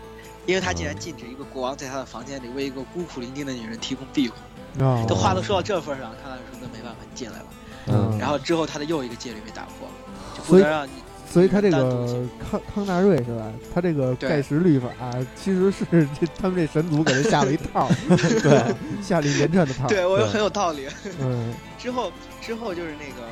[0.51, 4.35] 因为他竟然禁止一个国王在他的房间里为一个孤苦伶仃的女人提供庇护。
[4.79, 7.45] 哦这话都说到这份上，康奈瑞说那没办法，你进来吧。
[7.87, 9.93] 嗯然后之后他的又一个戒律被打破了，
[10.37, 10.91] 就不能让你
[11.31, 13.51] 所以他这个康康纳瑞是吧？
[13.73, 14.89] 他这个盖世律法、
[15.35, 15.85] 其实是
[16.19, 17.87] 这他们这神族给他下了一套，
[18.41, 19.87] 对，下了一连串的套。
[19.87, 20.33] 对我有对。
[20.33, 20.87] 很有道理。
[21.19, 21.53] 嗯。
[21.77, 22.11] 之后
[22.41, 23.29] 之后就是那个，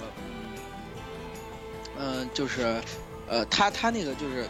[1.99, 2.79] 嗯、呃，就是，
[3.27, 4.45] 呃，他他那个就是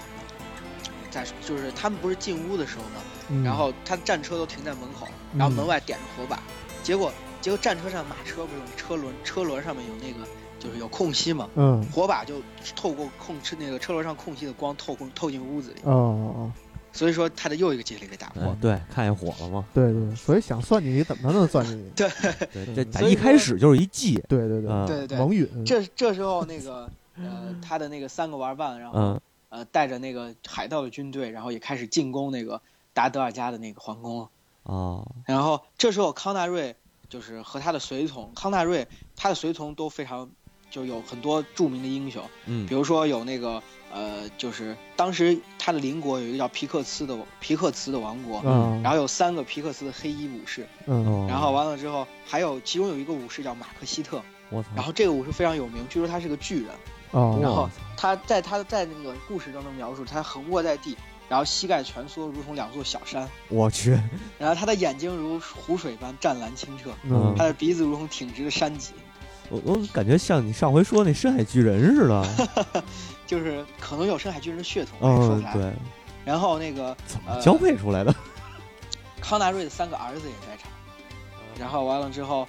[1.09, 6.39] 在就是他们不是进屋的时候嘛，嗯，然后他战车都停在门口，然后门嗯外点着火把，
[6.83, 10.27] 结果结果战车上马车不是有车轮，车轮上面有那个
[10.59, 12.41] 就是有空隙嘛，嗯火把就
[12.75, 16.51] 透过空车那个车轮上空隙的光透过透进屋子里，哦哦哦，
[16.93, 18.43] 所以说他的又一个戒律被打破。
[18.43, 19.65] 哎对，看见火了吗？
[19.73, 21.89] 对对，所以想算计你怎么能算计你？
[21.95, 24.15] 对这打一开始就是一计。
[24.27, 28.99] 对对对，嗯对对对，王允，这这时候那个呃他的那个三个玩伴，然后。
[28.99, 32.61] 嗯呃，带着那个海盗的军队，然后也开始进攻那个
[32.93, 34.29] 达德尔加的那个皇宫了。
[34.63, 36.75] 哦，然后这时候康纳瑞
[37.07, 38.85] 就是和他的随从，康纳瑞
[39.15, 40.29] 他的随从都非常
[40.69, 42.65] 就有很多著名的英雄，嗯。
[42.67, 43.61] 比如说有那个
[43.91, 50.67] 呃，就是当时他的邻国有一个叫皮克斯的皮克茨的王国，嗯，然后有三个皮克斯的黑衣武士，
[51.27, 56.71] 然后完了之后还有其中有一个武士叫马克西特，我操，然后这个武士非常有名，据说他是个巨人。
[57.11, 60.97] 哦，然后他在他在那个故事当中描述，他横卧在地，
[61.29, 63.97] 然后膝盖蜷缩，如同两座小山，我去，
[64.37, 67.33] 然后他的眼睛如湖水般湛蓝清澈，嗯。
[67.37, 68.91] 他的鼻子如同挺直的山脊，
[69.49, 72.83] 我我感觉像你上回说那深海巨人似的。
[73.27, 75.43] 就是可能有深海巨人的血统，说嗯。
[75.53, 75.73] 对，
[76.23, 78.13] 然后那个怎么呃交配出来的？
[79.19, 80.71] 康纳瑞的三个儿子也在场，
[81.59, 82.47] 然后完了之后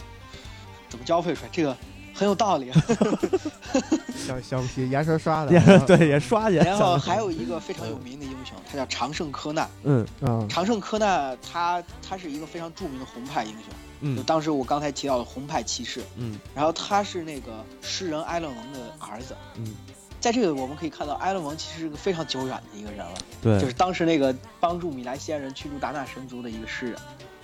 [0.89, 1.49] 怎么交配出来？
[1.51, 1.77] 这个
[2.15, 2.71] 很有道理。
[4.15, 6.57] 小小皮牙刷刷的，也对，也刷去。
[6.57, 9.69] 然后还有一个非常有名的英雄，他叫常胜科纳。
[9.83, 13.63] 嗯嗯常胜科纳他他是一个非常著名的红派英雄。
[14.01, 16.39] 就嗯当时我刚才提到的红派骑士，嗯。
[16.55, 19.37] 然后他是那个诗人埃勒蒙的儿子。
[19.57, 19.75] 嗯，
[20.21, 23.61] 在这个我们可以看到，埃勒蒙其实是个非常久远的一个人了，对。
[23.61, 26.99] 就是当时那个帮助米莱西安人驱逐达纳神族的一个诗人，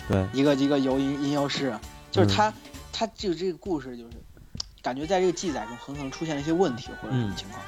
[0.07, 1.65] 对，一个一个游吟吟游诗。
[1.65, 1.79] 人，
[2.11, 2.29] 就是嗯。
[2.29, 2.53] 他，
[2.91, 4.17] 他就这个故事就是，
[4.81, 7.35] 感觉在这个记载中很可能出现了一些问题或者什么嗯。
[7.35, 7.61] 情况，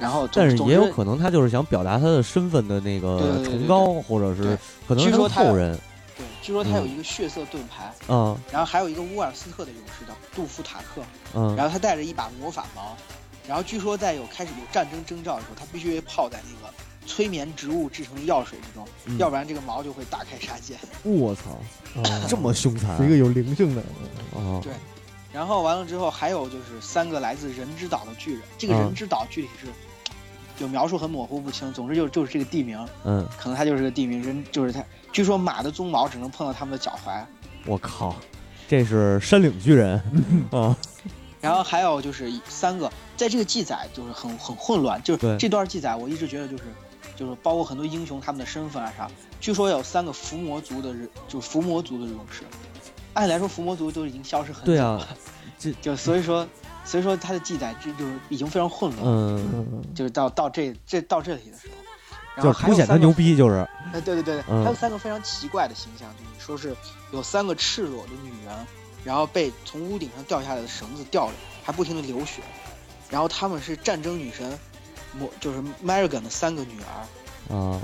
[0.00, 4.58] 然后但是总也有可能他就是想表达他的身份的那对个对对对崇高，或者是
[4.88, 5.78] 可能是据说他后人。
[6.40, 8.36] 对，据说他有嗯一个血色盾牌，嗯。
[8.50, 11.02] 然后还有一个乌尔斯特的勇士叫杜夫塔克，
[11.34, 11.54] 嗯。
[11.54, 12.96] 然后他带着一把魔法矛，
[13.46, 16.74] 然后据说在有开始有战争征兆的时候，他必须泡在那个
[17.06, 19.18] 催眠植物制成的药水之中，嗯。
[19.18, 20.76] 要不然这个矛就会大开杀戒。
[21.02, 21.58] 我操，
[21.96, 23.82] 哦 这么凶残是一个有灵性的，
[24.32, 24.60] 哦。
[24.62, 24.72] 对。
[25.32, 28.78] 然后完了之后，还有就是三个来自人之岛的巨人，这个嗯。
[28.80, 29.66] 人之岛具体是。
[30.60, 34.84] 就描述很模糊不清，总之就就是这个地名，嗯，可能它就是个地名，人就是它。
[35.10, 37.24] 据说马的鬃毛只能碰到他们的脚踝，
[37.64, 38.14] 我靠，
[38.68, 39.98] 这是山岭巨人
[40.52, 40.76] 啊！
[41.40, 46.64] 然后还有就是三个，在这个记载就是很很混乱，就是这段记载我一直觉得就是
[47.16, 52.42] 就是包括很多英雄他们的身份啊啥，据说有三个伏魔族的人，就是伏魔族的勇士，
[53.14, 55.08] 按理来说伏魔族都已经消失很久对了，啊，
[55.58, 56.46] 这 就所以说
[56.84, 59.94] 所以说他的记载就就是已经非常混乱，嗯，嗯。
[59.94, 61.74] 就是到到这这到这里的时候，
[62.34, 63.66] 然后就还有三个牛，逼，就是。
[63.92, 64.64] 哎对对对，嗯。
[64.64, 66.76] 还有三个非常奇怪的形象，就是说是
[67.12, 68.54] 有三个赤裸的女人，
[69.04, 72.42] 然后被从屋顶上掉下来的绳子吊着，还不停的流血，
[73.08, 74.58] 然后她们是战争女神，
[75.18, 77.80] 莫就是 Marigan 的三个女儿，啊，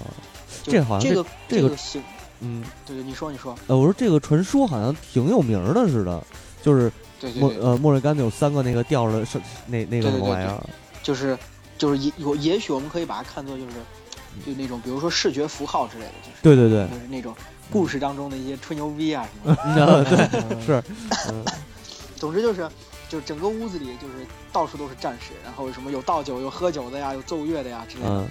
[0.63, 2.03] 就这好像这个这个个形，
[2.41, 6.23] 嗯，对对，你说你说，呃，我说这个传说好像挺有名儿的似的，
[6.63, 10.63] 就是莫对对对，呃莫瑞甘有三个那个吊着的是那那个玩意儿，
[11.03, 11.37] 就是
[11.79, 13.73] 就是也有也许我们可以把它看作就是
[14.45, 17.35] 就那种比如说视觉符号之类的，就是对对对，就是那种
[17.71, 20.61] 故事当中的一些吹牛逼啊什么的。
[20.65, 20.83] 是，
[21.31, 21.45] 嗯
[22.17, 22.69] 总之就是，
[23.09, 28.11] 就是整个屋子里就是到处都是战士，然后什么有倒酒、有喝酒的呀，有奏乐的呀之类的。
[28.11, 28.29] 嗯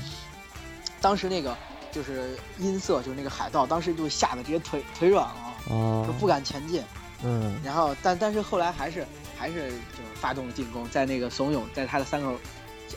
[1.02, 1.56] 当时那个
[1.92, 6.82] 就是音色，就是那个海盗，当时就吓得直接腿腿软了，啊就不敢前进。
[7.26, 9.06] 嗯然后但但是后来还是
[9.38, 12.32] 还是就是发动了进攻，在那个怂恿，在他的三个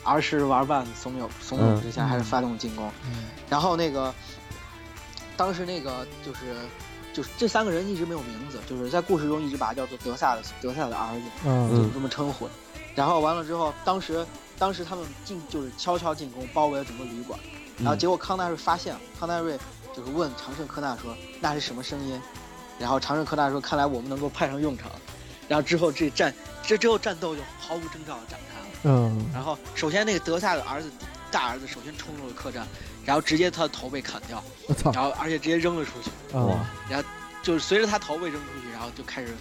[0.05, 2.91] 儿时玩伴怂恿怂恿之下，嗯还是发动了进攻。
[3.07, 4.15] 嗯然后那个
[5.37, 6.55] 当时那个就是
[7.13, 12.49] 就是这三个人一直没有名字，就是在故事中一直把他叫做德萨的德萨的儿子，嗯就是这么称呼。
[12.95, 14.27] 然后完了之后，当时
[14.59, 17.39] 当时他们进就是悄悄进攻，包围了整个旅馆。
[17.79, 19.57] 然后结果康纳瑞发现了，康纳瑞
[19.95, 22.21] 就是问长胜科纳说那是什么声音？
[22.79, 24.91] 然后长胜科大说看来我们能够派上用场。
[25.49, 28.67] 然后之后这战这之后战斗就毫无征兆的展开了。
[28.85, 30.91] 嗯然后首先那个德萨的儿子
[31.31, 32.67] 大儿子首先冲入了客栈，
[33.05, 36.11] 然后直接他的头被砍掉，我操然后而且直接扔了出去。
[36.37, 36.65] 哇！
[36.89, 37.09] 然后
[37.43, 39.35] 就是随着他头被扔出去，然后就开始，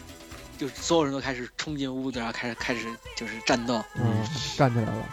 [0.57, 3.83] 就是所有人都开始冲进屋子，然后开始开始就是战斗。
[3.95, 4.25] 嗯
[4.55, 5.05] 站起来了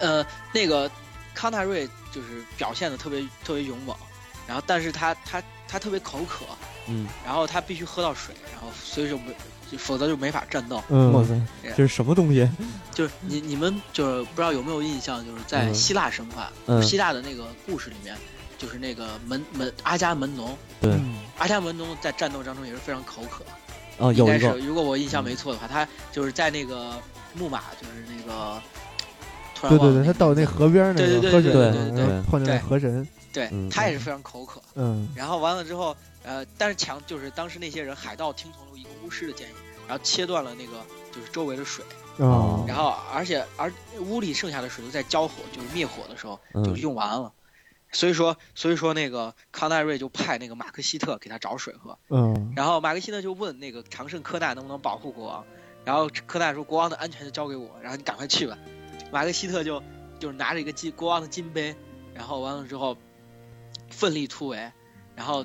[0.00, 0.90] 呃，那个
[1.34, 3.96] 康纳瑞就是表现的特别特别勇猛，
[4.46, 6.44] 然后但是他他他特别口渴，
[6.88, 9.34] 嗯，然后他必须喝到水，然后所以就没，
[9.70, 10.76] 就否则就没法战斗。
[10.76, 12.48] 哇嗯塞，这是什么东西？
[12.92, 15.74] 就是你你们就是不知道有没有印象，就是在嗯。
[15.74, 16.82] 希腊神话，嗯。
[16.82, 18.16] 希腊的那个故事里面，
[18.58, 20.90] 就是那个门门阿伽门农，对。
[20.92, 23.44] 嗯阿伽门农在战斗当中也是非常口渴。
[23.98, 26.92] 哦，应该是，有一个，如果我印象没错的话，他就是在那个
[27.34, 28.62] 木马，就是那个，
[29.54, 33.68] 突然对对对，他到那河边儿那对对个喝水，对对对然后碰见河神，对嗯。
[33.70, 34.62] 他也是非常口渴。
[34.76, 35.08] 嗯。
[35.16, 39.52] 然后完了之后，呃，但是强就是当时那些人海盗听从了一个巫师的建议，
[39.88, 41.84] 然后切断了那个就是周围的水，
[42.18, 47.32] 哦然后而且而屋里剩下的水都在交火，就是灭火的时候就嗯用完了。
[47.94, 55.44] 所以说，所以说那个康奈瑞就派那个马克希特给他找水喝，嗯然后马克希特就问那个常胜科奈能不能保护国王，
[55.84, 58.56] 然后科奈说国王的安全就交给我，然后你赶快去吧。
[59.10, 59.82] 马克希特就
[60.18, 61.76] 就是拿着一个金国王的金杯，
[62.14, 62.96] 然后完了之后
[63.90, 64.72] 奋力突围，
[65.14, 65.44] 然后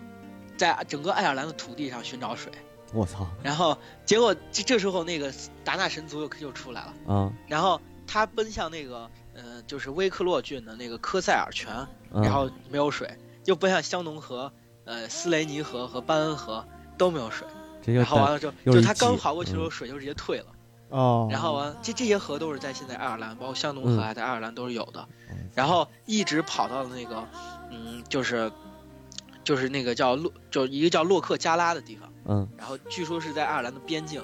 [0.58, 2.51] 在整个爱尔兰的土地上寻找水，
[2.93, 5.32] 我操然后结果这这时候那个
[5.64, 7.32] 达纳神族又又出来了，啊！
[7.47, 11.74] 然后他奔向那个呃就是威克洛郡的那个科塞尔泉，
[12.12, 14.51] 嗯然后没有水，又奔向香农河、
[14.86, 16.66] 呃斯雷尼河和班恩河
[16.97, 17.47] 都没有水。
[17.82, 20.45] 这然后完了之后，就他刚跑过去的时候，嗯水就直接退了。
[20.89, 25.08] 哦，然后完，这这些河都是在现在爱尔兰，包括香农河在爱尔兰都是有的。
[25.30, 27.28] 嗯然后一直跑到了那个，
[27.72, 28.51] 嗯，就是
[29.48, 32.12] 就是那个叫洛，就一个叫洛克加拉的地方。
[32.26, 34.22] 嗯然后据说是在爱尔兰的边境。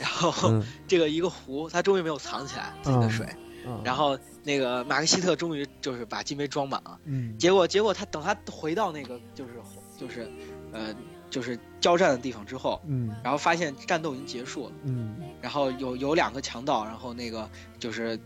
[0.00, 3.24] 然后、嗯 这个一个湖，他终于没有藏起来自己的水。
[3.64, 6.98] 嗯然后那个马克西特终于就是把金杯装满了。
[7.04, 9.52] 嗯结果结果他等他回到那个就是
[9.96, 10.28] 就是
[10.72, 10.92] 呃
[11.30, 17.48] 就是交战的地方之后，嗯然后发现战斗已经结束了，嗯然后有有两个强盗，然后那个
[17.78, 18.18] 就是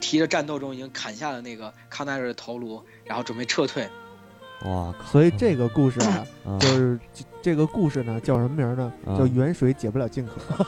[0.00, 3.88] 提着战斗中已经砍下了那个康奈尔的头颅，然后准备撤退。
[4.64, 5.04] 哇靠！
[5.10, 8.92] 所以这个故事啊，嗯就是这这个故事呢，叫什么名儿呢？
[9.06, 10.32] 嗯叫远水解不了近渴，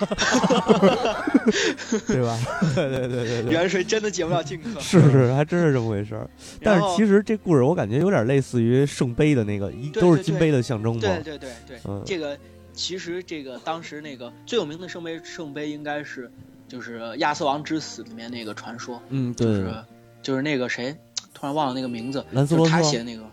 [2.06, 2.38] 对吧？
[2.74, 4.80] 对对对对对，远水真的解不了近渴。
[4.80, 6.28] 是是，还真是这么回事儿。
[6.62, 11.00] 但是其实实这故事我感觉有点类似于圣杯的那个，一都是金杯的象征嘛。
[11.00, 12.38] 对对对对，嗯这个
[12.72, 16.30] 其实这个当时那个最有名的圣杯圣杯应该是
[16.66, 19.74] 就是亚瑟王之死里面那个传说，嗯，对就是
[20.22, 20.96] 就是那个谁，
[21.34, 23.28] 突然忘了那个名字，兰斯罗特就是他写的那个，我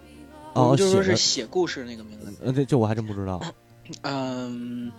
[0.53, 2.33] 哦，们就说是写故事那个名字。
[2.43, 3.41] 呃，这这我还真不知道。
[4.03, 4.91] 嗯，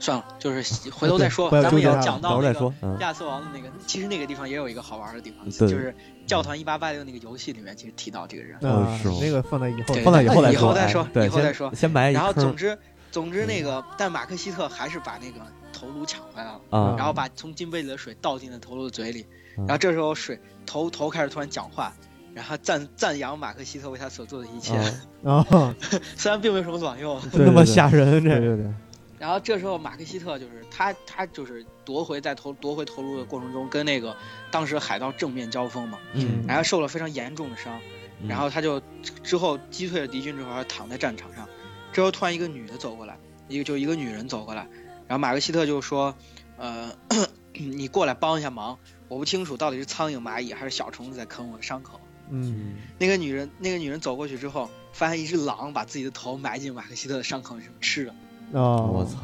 [0.00, 1.48] 算了，就是回头再说。
[1.50, 5.94] 吧咱们也讲到那个亚瑟王的那个，其实那个地方也有一个好玩的地方，就是
[6.26, 8.56] 教团一八八六那个游戏里面其实提到这个人。
[8.56, 12.76] 啊哦是那个放在以后对放在以后再以后说，以后再说先埋然后总之，
[13.12, 15.40] 总之那个，但马克西特还是把那个
[15.72, 19.26] 头颅抢回来了，啊，然后把从金杯里的水倒进了头颅的嘴里，
[19.58, 21.92] 嗯然后这时候水头头开始突然讲话。
[22.34, 24.76] 然后赞赞扬马克西特为他所做的一切，
[25.24, 25.74] 啊啊，
[26.16, 27.20] 虽然并没有什么卵用。
[27.34, 28.30] 那么吓人，这。
[28.30, 28.72] 对对对，
[29.18, 34.16] 然后这时候马克西特就是他，他就是夺回在头夺回头颅的过程中，跟那个
[34.50, 37.78] 当时海盗正面交锋嘛，嗯，然后受了非常严重的伤，
[38.22, 38.28] 嗯。
[38.28, 38.80] 然后他就
[39.22, 41.46] 之后击退了敌军之后，他躺在战场上，
[41.92, 44.66] 这时候突然一个女的走过来，一个就一个女人走过来，
[45.06, 46.14] 然后马克西特就说，
[46.56, 46.90] 呃，
[47.52, 48.78] 你过来帮一下忙，
[49.08, 52.00] 我不清楚到底是苍蝇、蚂蚁还是小虫子在啃我的伤口。
[52.30, 52.74] 嗯。
[52.98, 58.14] 那个女人，那个女人走过去之后，发现一只狼把自己的头埋进马克西特的伤口里吃了。
[58.52, 59.18] 哦，我操，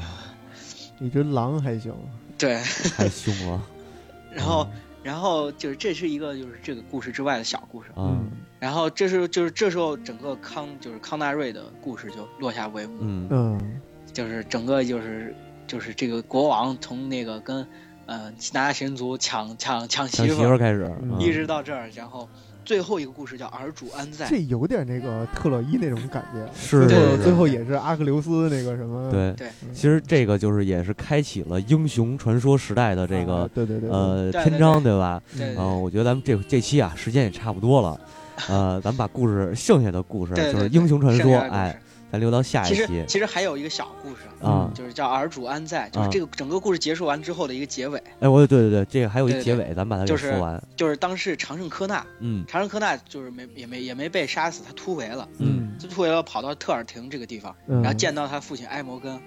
[1.01, 1.95] 一只狼还行，
[2.39, 2.63] 对，
[2.97, 3.63] 太凶了。
[4.33, 4.69] 然后，
[5.03, 7.89] 然后就是这是一个就是这个故事之外的小故事。
[7.97, 13.29] 嗯，然后这是就是这时候整个康就是康纳瑞的故事就落下帷幕，嗯。
[13.31, 13.81] 嗯。
[14.13, 15.35] 就是整个就是
[15.67, 17.67] 就是这个国王从那个跟
[18.07, 21.21] 嗯拿大神族抢抢抢抢媳媳妇儿，妇儿开始，嗯。
[21.21, 22.27] 一直到这儿，然后
[22.67, 24.27] 最后一个故事叫儿主安在。
[24.29, 29.47] 这有点那个特洛伊那种感觉，是对对最后最后也是阿克琉斯那个什么，对对。
[29.63, 35.23] 嗯其实这个就是也是开启了英雄传说时代的这个啊对对对，呃篇章，对吧？
[35.39, 38.01] 嗯，我觉得咱们这这期啊时间也差不多了，
[38.49, 41.81] 呃，咱们把故事剩下的故事就是英雄传说，哎，
[42.13, 44.71] 咱留到下一其实其实还有一个小故事，啊。
[44.75, 46.11] 就是叫儿主安在，就是啊。
[46.13, 50.63] 这个整个故事结束完之后的一个结尾，哎，我对对对，这个还有一对对结尾，咱把它给就是说完。
[50.77, 52.45] 就是当时长胜科纳，嗯。
[52.47, 55.77] 长胜科纳就是没也没也没被杀死，他突围了，嗯。
[55.79, 57.83] 就突围了跑到特尔廷这个地方，嗯。
[57.83, 59.21] 然后见到他父亲埃摩根，嗯，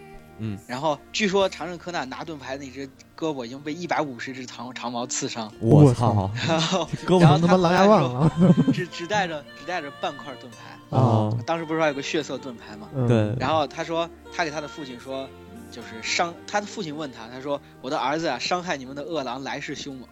[0.67, 2.87] 然后据说长胜科纳拿盾牌那只
[3.17, 8.31] 胳膊已经被一百五十只长长矛刺伤，我我操，然后 胳膊然后他他妈狼牙棒了。
[8.73, 12.87] 只只带着只带着半块盾牌，啊， 当时不是还有个血色盾牌吗？
[12.95, 13.07] 嗯。
[13.07, 13.35] 对。
[13.39, 15.27] 然后他说他给他的父亲说，
[15.71, 20.07] 就是伤他的父亲问他，他说我的儿子啊，伤害你们的恶狼来势凶猛。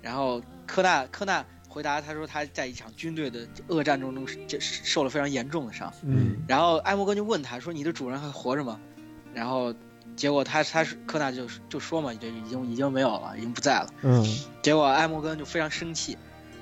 [0.00, 5.92] 然后科纳科纳回答他说他在一场军队的恶战中中这受了非常严重的伤。
[6.02, 6.36] 嗯。
[6.46, 8.78] 然后艾摩根就问他说你的主人还活着吗？
[9.34, 9.74] 然后
[10.16, 13.92] 结果他他是科纳就就说嘛，就已经已经没有了，已经不在了。
[14.02, 14.24] 嗯
[14.62, 16.16] 结果艾默根就非常生气，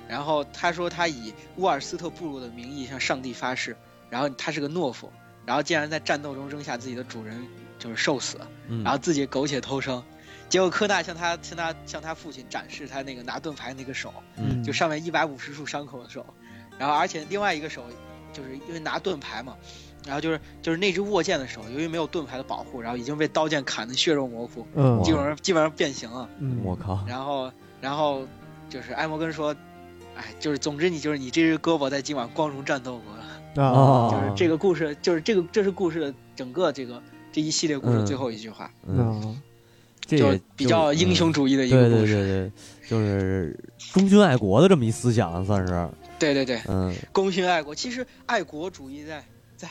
[0.07, 3.75] 然后他说他以沃尔斯特部落的名义向上帝发誓，
[4.09, 5.11] 然后他是个懦夫，
[5.45, 7.45] 然后竟然在战斗中扔下自己的主人
[7.79, 10.03] 就是受死，嗯然后自己苟且偷生。
[10.49, 16.25] 结果科纳向他向他向他父亲展示他那个拿盾牌那个手，嗯就上面一百五十处伤口的手，
[16.79, 17.83] 然后而且另外一个手
[18.31, 19.57] 就是因为拿盾牌嘛，
[20.07, 26.27] 然后就是就是那只握剑的手，由于没有盾牌的保护，然后已经被刀剑砍得血肉模糊，嗯基本上基本上变形了。
[26.39, 27.51] 嗯，我靠，然后
[27.81, 28.25] 然后
[28.69, 29.53] 就是艾摩根说，
[30.15, 37.01] 哎，就是总之你就是你这只胳膊在今晚光荣战斗过，啊哦就是这个故事，就是这个这是故事的整个这个
[37.31, 39.35] 这一系列故事最后一句话，嗯，啊
[40.05, 42.13] 就这也比较英雄嗯主义的一个故事。
[42.13, 42.51] 对对，
[42.87, 43.59] 就是
[43.91, 47.75] 忠君爱国的这么一思想，算是，对对对，嗯功勋爱国。
[47.75, 49.21] 其实爱国主义在
[49.57, 49.67] 在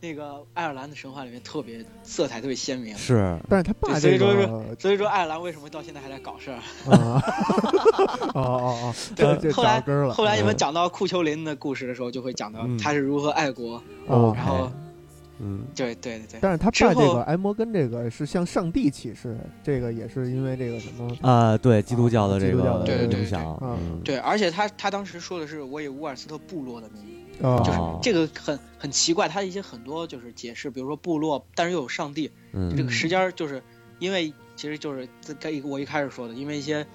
[0.00, 2.94] 那个爱尔兰的神话里面特别色彩特别鲜明。
[2.96, 6.58] 是，但是他爸这对所以说个所以说爱尔兰为什么到现在还在搞事儿？
[6.92, 7.22] 啊，
[8.34, 13.76] 哦哦哦，这这后来后来你们嗯讲到库丘林的故事的时候，就会讲到嗯他是如何爱国。
[14.08, 14.70] 啊然后
[15.40, 32.76] 嗯对对对对，但是他之后爸这个埃摩根这个是向上帝起誓，这个也是因为这个什么啊，对基督教的这个的对对对影响，对嗯对，而且他他当时说的是我以乌尔斯特部落的名义，啊，就是哦这个很很奇怪，他的一些很多就是解释，比如说部落，但是又有上帝，嗯。
[32.76, 33.62] 这个时间就是
[33.98, 35.08] 因为其实就是
[35.40, 36.86] 该我一开始说的，因为一些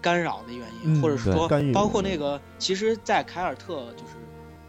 [0.00, 4.14] 干扰的原因，嗯或者是说包括那个，其实，在凯尔特就是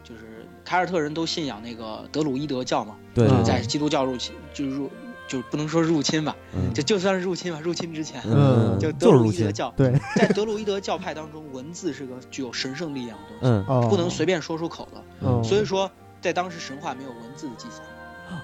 [0.04, 4.90] 就是凯尔特人都信仰那个德鲁伊德教嘛，对对嗯对，在基督教入侵就是入
[5.32, 6.72] 就不能说入侵吧，嗯。
[6.74, 8.20] 就就算是入侵吧，入侵之前。
[8.26, 8.78] 嗯。
[8.78, 15.26] 就德鲁伊德教，对， 在德鲁伊德教派当中，文字是个具有神圣力量的东西，不能随便说出口的。
[15.26, 15.90] 哦，所以说，
[16.20, 17.82] 在当时神话没有文字的记载，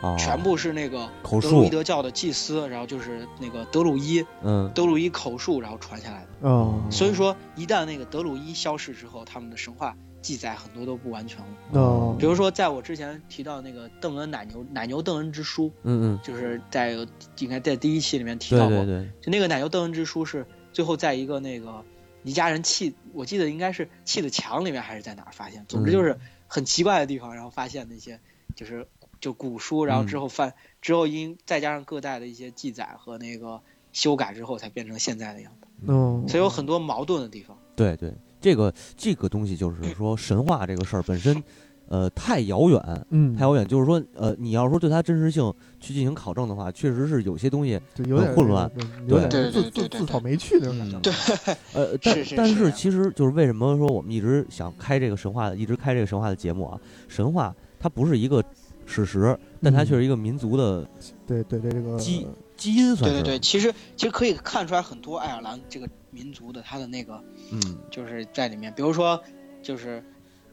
[0.01, 0.17] 哦。
[0.19, 4.71] 全部是那个德鲁伊，德教的祭司，然后就是那个德鲁伊，嗯。
[4.75, 6.49] 德鲁伊口述，然后传下来的。
[6.49, 6.81] 哦。
[6.91, 11.81] 所以说，一旦那个德鲁伊消失之后，他们的神话记载很多都不完全了。
[11.81, 16.97] 哦，比如说，在我之前提到那个邓恩奶牛奶牛邓恩之书，嗯嗯，就是在
[17.39, 21.85] 应该在第一期里面提到过，对对对，就那个奶牛邓恩之书是最后在一个那个
[22.23, 28.21] 尼家人砌，我记得应该是砌的墙里面还是在哪儿发现，总之就是很奇怪的地方，然后发现那些
[28.57, 28.87] 就是
[29.21, 33.61] 就古书，然后之后翻、之后因再加上各代的一些记载和那个
[33.93, 37.57] 修改之后，才变成现在的样子，哦，所以有很多矛盾的地方。
[37.77, 41.43] 对对，这个这个东西就是说神话这个事儿本身，
[41.89, 43.67] 呃，太遥远，嗯，太遥远。
[43.67, 48.71] 就是说，呃，你要说对它真实性去进行考证的话，确实是有些东西，就有点混乱
[49.09, 51.01] 对自对对对自自讨没趣那种感觉。
[51.01, 51.13] 对，
[51.73, 56.79] 呃，但但是其实就是为什么说我们一直想开这个神话，一直开这个神话的节目啊？
[57.09, 58.45] 神话它不是一个
[58.85, 60.87] 史实，但它嗯却是一个民族的
[61.27, 67.23] 对对对，这个基基因，算是对对对，其实其实可以看出来很多爱尔兰这个民族的他的那个
[67.53, 67.61] 嗯。
[67.91, 69.23] 就是在里面，比如说
[69.63, 70.03] 就是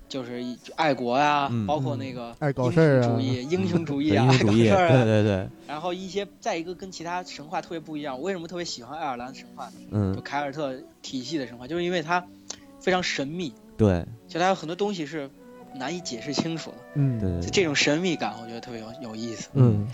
[0.08, 0.44] 就是
[0.76, 1.66] 爱国呀、嗯。
[1.66, 3.08] 包括那个爱搞事儿啊。
[3.08, 9.74] 主义、英雄主义对啊，爱搞事儿啊，对对对，然后一些再一个跟其他神话特别不一样，我为什么特别喜欢爱尔兰神话呢？
[9.82, 12.26] 就嗯凯尔特体系的神话，就是因为它
[12.80, 14.06] 非常神秘，对。
[14.28, 15.30] 就它有很多东西是
[15.76, 17.20] 难以解释清楚的，嗯。
[17.20, 19.50] 对对，这种神秘感我觉得特别有有意思。
[19.54, 19.88] 嗯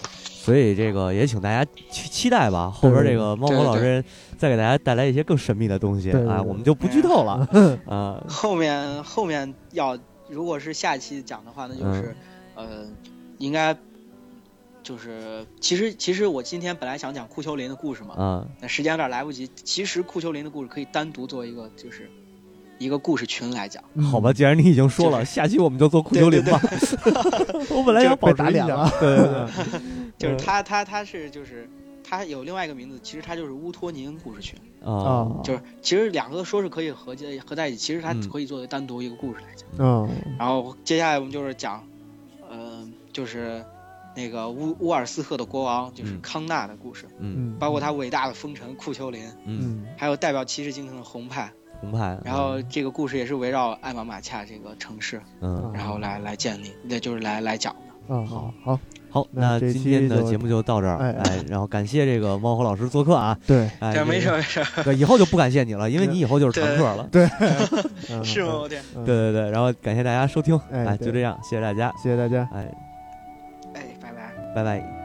[0.43, 3.63] 所以这个也请大家期期待吧，后边这个猫对对。
[3.63, 4.03] 狗老师
[4.39, 6.47] 再给大家带来一些更神秘的东西啊，对对对。
[6.47, 7.47] 我们就不剧透了
[7.85, 8.19] 啊。
[8.27, 9.95] 后面后面要
[10.29, 12.15] 如果是下期讲的话，那就是、
[12.55, 12.87] 呃，
[13.37, 13.77] 应该
[14.81, 19.47] 就是其实其实我今天本来想讲库丘林的故事嘛，啊，那时间有点来不及。
[19.53, 22.09] 其实库丘林的故事可以单独做一个就是
[22.83, 23.83] 一个故事群来讲。
[23.93, 24.03] 嗯。
[24.03, 25.31] 好吧，，既然你已经说了，就是。
[25.31, 26.59] 下期我们就做库丘林吧。
[27.69, 29.47] 我本来想保被持一下打脸了， 对对对，
[30.17, 30.37] 就是嗯。
[30.37, 31.69] 他他他是就是
[32.03, 34.57] 他有另外一个名字，其实他就是乌托尼恩故事群。
[34.83, 38.29] 啊啊，就是其实两个说是可以合接合在一起，其实它嗯。
[38.29, 39.67] 可以作为单独一个故事来讲。
[39.77, 40.09] 嗯
[40.39, 41.83] 然后接下来我们就是讲，
[42.49, 43.63] 呃，就是
[44.15, 47.53] 那个乌乌尔斯赫的国王，就是嗯康纳的故事，嗯。
[47.53, 49.85] 嗯，包括他伟大的风尘库丘林，嗯，嗯。
[49.97, 51.51] 还有代表骑士精神的红派。
[51.81, 57.79] 红牌，然后这个故事也是围绕艾玛马恰这个城市，嗯，然后来来建立，那就是来来讲的。
[58.07, 58.79] 嗯好好
[59.09, 67.07] 好，那今天的节目就到这儿，哎，然后感谢这个猫火老师做客啊，对哎，没事没事，对，以后就不感谢你了，因为你以后就是常客了。
[67.11, 67.27] 对，
[68.23, 68.59] 是吗？？
[68.61, 72.47] 我天，嗯对，对对，然后感谢大家收听，哎，就这样，谢谢大家，谢谢大家。
[72.53, 72.71] 哎，
[73.75, 74.53] 哎，拜拜。
[74.55, 75.00] 拜拜。